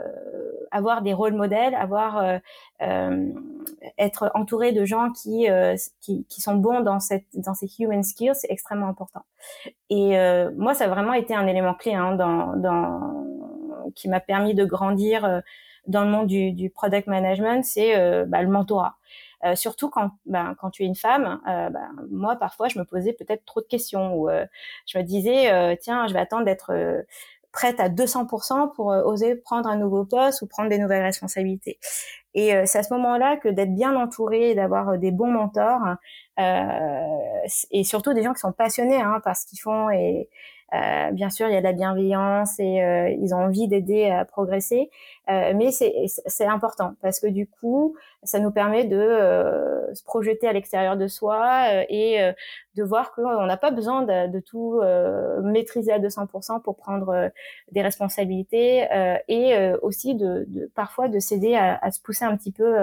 [0.71, 2.39] avoir des rôles modèles, avoir
[3.97, 5.47] être entouré de gens qui,
[5.99, 9.25] qui, qui sont bons dans cette dans ces human skills, c'est extrêmement important.
[9.89, 10.17] Et
[10.55, 13.25] moi, ça a vraiment été un élément clé hein, dans, dans
[13.95, 15.41] qui m'a permis de grandir
[15.87, 18.95] dans le monde du, du product management, c'est euh, bah, le mentorat.
[19.45, 22.85] Euh, surtout quand, ben, quand tu es une femme, euh, ben, moi parfois je me
[22.85, 24.45] posais peut-être trop de questions ou euh,
[24.87, 26.73] je me disais euh, tiens je vais attendre d'être
[27.51, 31.79] prête à 200% pour oser prendre un nouveau poste ou prendre des nouvelles responsabilités.
[32.33, 35.81] Et c'est à ce moment-là que d'être bien entouré, d'avoir des bons mentors
[36.37, 40.29] et surtout des gens qui sont passionnés hein, par ce qu'ils font et
[40.73, 44.09] euh, bien sûr, il y a de la bienveillance et euh, ils ont envie d'aider
[44.09, 44.89] à progresser,
[45.29, 50.53] euh, mais c'est important parce que du coup, ça nous permet de se projeter à
[50.53, 52.19] l'extérieur de soi et
[52.75, 54.81] de voir qu'on n'a pas besoin de, de tout
[55.43, 57.29] maîtriser à 200% pour prendre
[57.71, 58.87] des responsabilités
[59.27, 62.75] et aussi de, de, parfois de s'aider à, à, se pousser un petit peu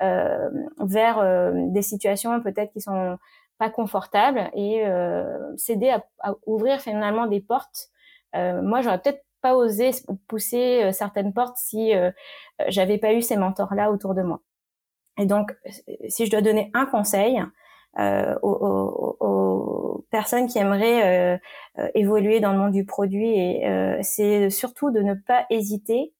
[0.00, 3.18] vers des situations peut-être qui sont
[3.58, 7.88] pas confortable et euh, s'aider à, à, ouvrir finalement des portes.
[8.36, 9.90] Euh, moi, j'aurais peut-être pas osé
[10.26, 12.10] pousser euh, certaines portes si euh,
[12.68, 14.40] j'avais pas eu ces mentors-là autour de moi.
[15.18, 15.56] Et donc,
[16.08, 17.42] si je dois donner un conseil
[17.98, 21.38] euh, aux, aux, aux, personnes qui aimeraient
[21.78, 23.60] euh, évoluer dans le monde du produit,
[24.02, 26.14] c'est surtout de ne pas hésiter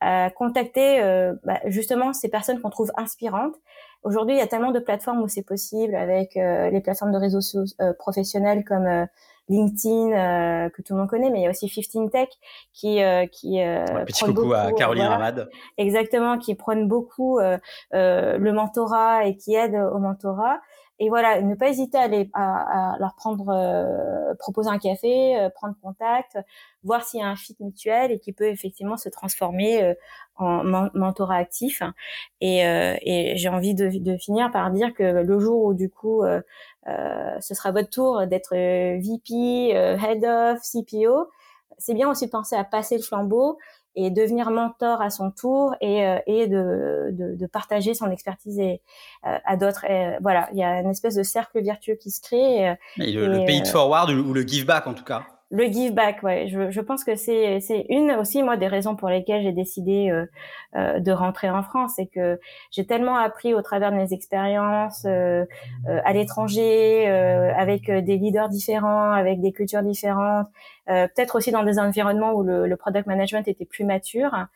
[0.00, 1.00] à contacter
[1.44, 3.54] bah, justement ces personnes qu'on trouve inspirantes
[4.02, 7.18] Aujourd'hui, il y a tellement de plateformes où c'est possible avec euh, les plateformes de
[7.18, 9.06] réseaux sociaux euh, professionnels comme euh,
[9.48, 12.28] LinkedIn que tout le monde connaît, mais il y a aussi 15 Tech
[12.72, 13.00] qui
[13.32, 13.58] qui
[14.06, 15.50] petit coucou à Caroline Ramad.
[15.76, 20.60] Exactement, qui prennent beaucoup le mentorat et qui aident au mentorat.
[20.98, 25.74] Et voilà, ne pas hésiter à, aller, à, à leur prendre, proposer un café, prendre
[25.82, 26.38] contact,
[26.84, 29.94] voir s'il y a un fit mutuel et qui peut effectivement se transformer
[30.36, 30.64] en
[30.94, 31.82] mentorat actif.
[32.40, 35.90] Et, euh, et j'ai envie de, de, finir par dire que le jour où du
[35.90, 36.40] coup euh,
[36.88, 41.30] euh ce sera votre tour d'être euh, VP, euh, Head of, CPO,
[41.78, 43.58] c'est bien aussi de penser à passer le flambeau
[43.94, 48.80] et devenir mentor à son tour et, et de, de, de, partager son expertise et,
[49.22, 49.84] à d'autres.
[50.20, 52.74] Voilà, il y a une espèce de cercle vertueux qui se crée.
[52.98, 55.24] Et le, le pay it forward ou le give back en tout cas.
[55.52, 56.48] Le give back, ouais.
[56.48, 60.08] Je, je pense que c'est c'est une aussi moi des raisons pour lesquelles j'ai décidé
[60.10, 60.24] euh,
[60.76, 62.40] euh, de rentrer en France, c'est que
[62.70, 65.44] j'ai tellement appris au travers de mes expériences euh,
[65.86, 70.48] euh à l'étranger, euh, avec des leaders différents, avec des cultures différentes,
[70.86, 74.46] peut-être aussi dans des environnements où le, le, product management était plus mature.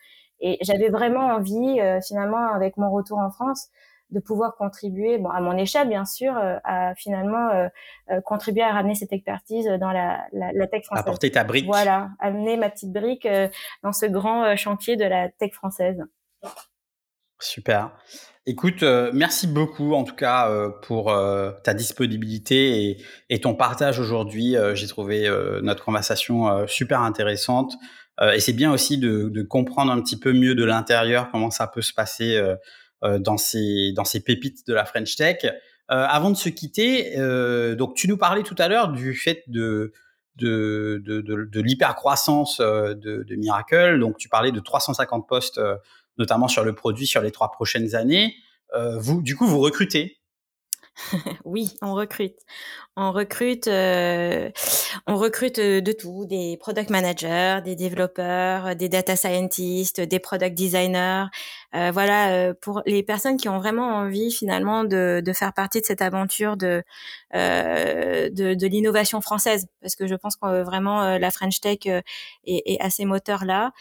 [0.41, 3.69] Et j'avais vraiment envie, finalement, avec mon retour en France,
[4.11, 7.69] de pouvoir contribuer, bon, à mon échelle bien sûr, euh, à finalement euh,
[8.11, 11.05] euh, contribuer à ramener cette expertise dans la, la, la tech française.
[11.05, 11.67] Apporter ta brique.
[11.67, 13.27] Voilà, amener ma petite brique
[13.83, 16.03] dans ce grand chantier de la tech française.
[17.41, 17.91] Super.
[18.47, 18.83] Écoute,
[19.13, 20.49] merci beaucoup en tout cas
[20.83, 21.13] pour
[21.65, 24.55] ta disponibilité et, et, ton partage aujourd'hui.
[24.75, 25.29] J'ai trouvé
[25.63, 27.75] notre conversation super intéressante.
[28.33, 31.67] et c'est bien aussi de, de, comprendre un petit peu mieux de l'intérieur comment ça
[31.67, 32.41] peut se passer
[33.03, 35.45] dans ces dans ces pépites de la French Tech.
[35.45, 35.51] Euh,
[35.89, 39.93] avant de se quitter, euh, donc tu nous parlais tout à l'heure du fait de
[40.35, 43.99] de, de, de, de l'hypercroissance de, de Miracle.
[43.99, 45.59] Donc, tu parlais de 350 postes,
[46.19, 48.35] notamment sur le produit, sur les trois prochaines années.
[48.75, 50.19] Euh, vous, du coup, vous recrutez?
[51.45, 52.39] Oui, on recrute.
[52.99, 54.51] On recrute, euh,
[55.07, 61.27] on recrute de tout, des product managers, des développeurs, des data scientists, des product designers,
[61.75, 65.83] euh, voilà, euh, pour les personnes qui ont vraiment envie finalement de, de faire partie
[65.83, 66.83] de cette aventure de
[67.35, 72.03] euh, de, de l'innovation française, parce que je pense que vraiment la French Tech est,
[72.47, 73.73] est à ces moteurs là,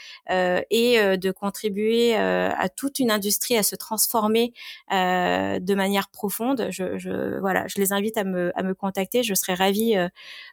[0.70, 4.52] et de contribuer à toute une industrie à se transformer
[4.92, 6.68] de manière profonde.
[6.72, 9.05] Je, je, voilà, je les invite à me à me contacter.
[9.14, 9.96] Je serais ravie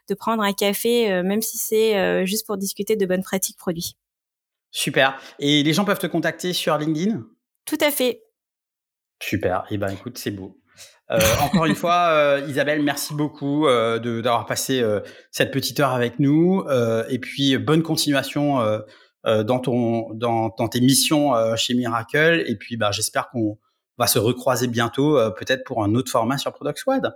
[0.09, 3.95] de prendre un café, même si c'est juste pour discuter de bonnes pratiques produits.
[4.71, 5.19] Super.
[5.39, 7.23] Et les gens peuvent te contacter sur LinkedIn?
[7.65, 8.23] Tout à fait.
[9.21, 9.65] Super.
[9.69, 10.59] Et eh ben écoute, c'est beau.
[11.41, 14.83] encore une fois, Isabelle, merci beaucoup d'avoir passé
[15.31, 16.65] cette petite heure avec nous.
[17.07, 18.59] et puis, bonne continuation
[19.23, 22.43] dans, ton, dans, dans, tes missions chez Miracle.
[22.47, 23.59] Et puis, bah, j'espère qu'on
[23.99, 27.15] va se recroiser bientôt, peut-être pour un autre format sur Product Squad.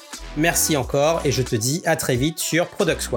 [0.37, 3.09] Merci encore et je te dis à très vite sur Product.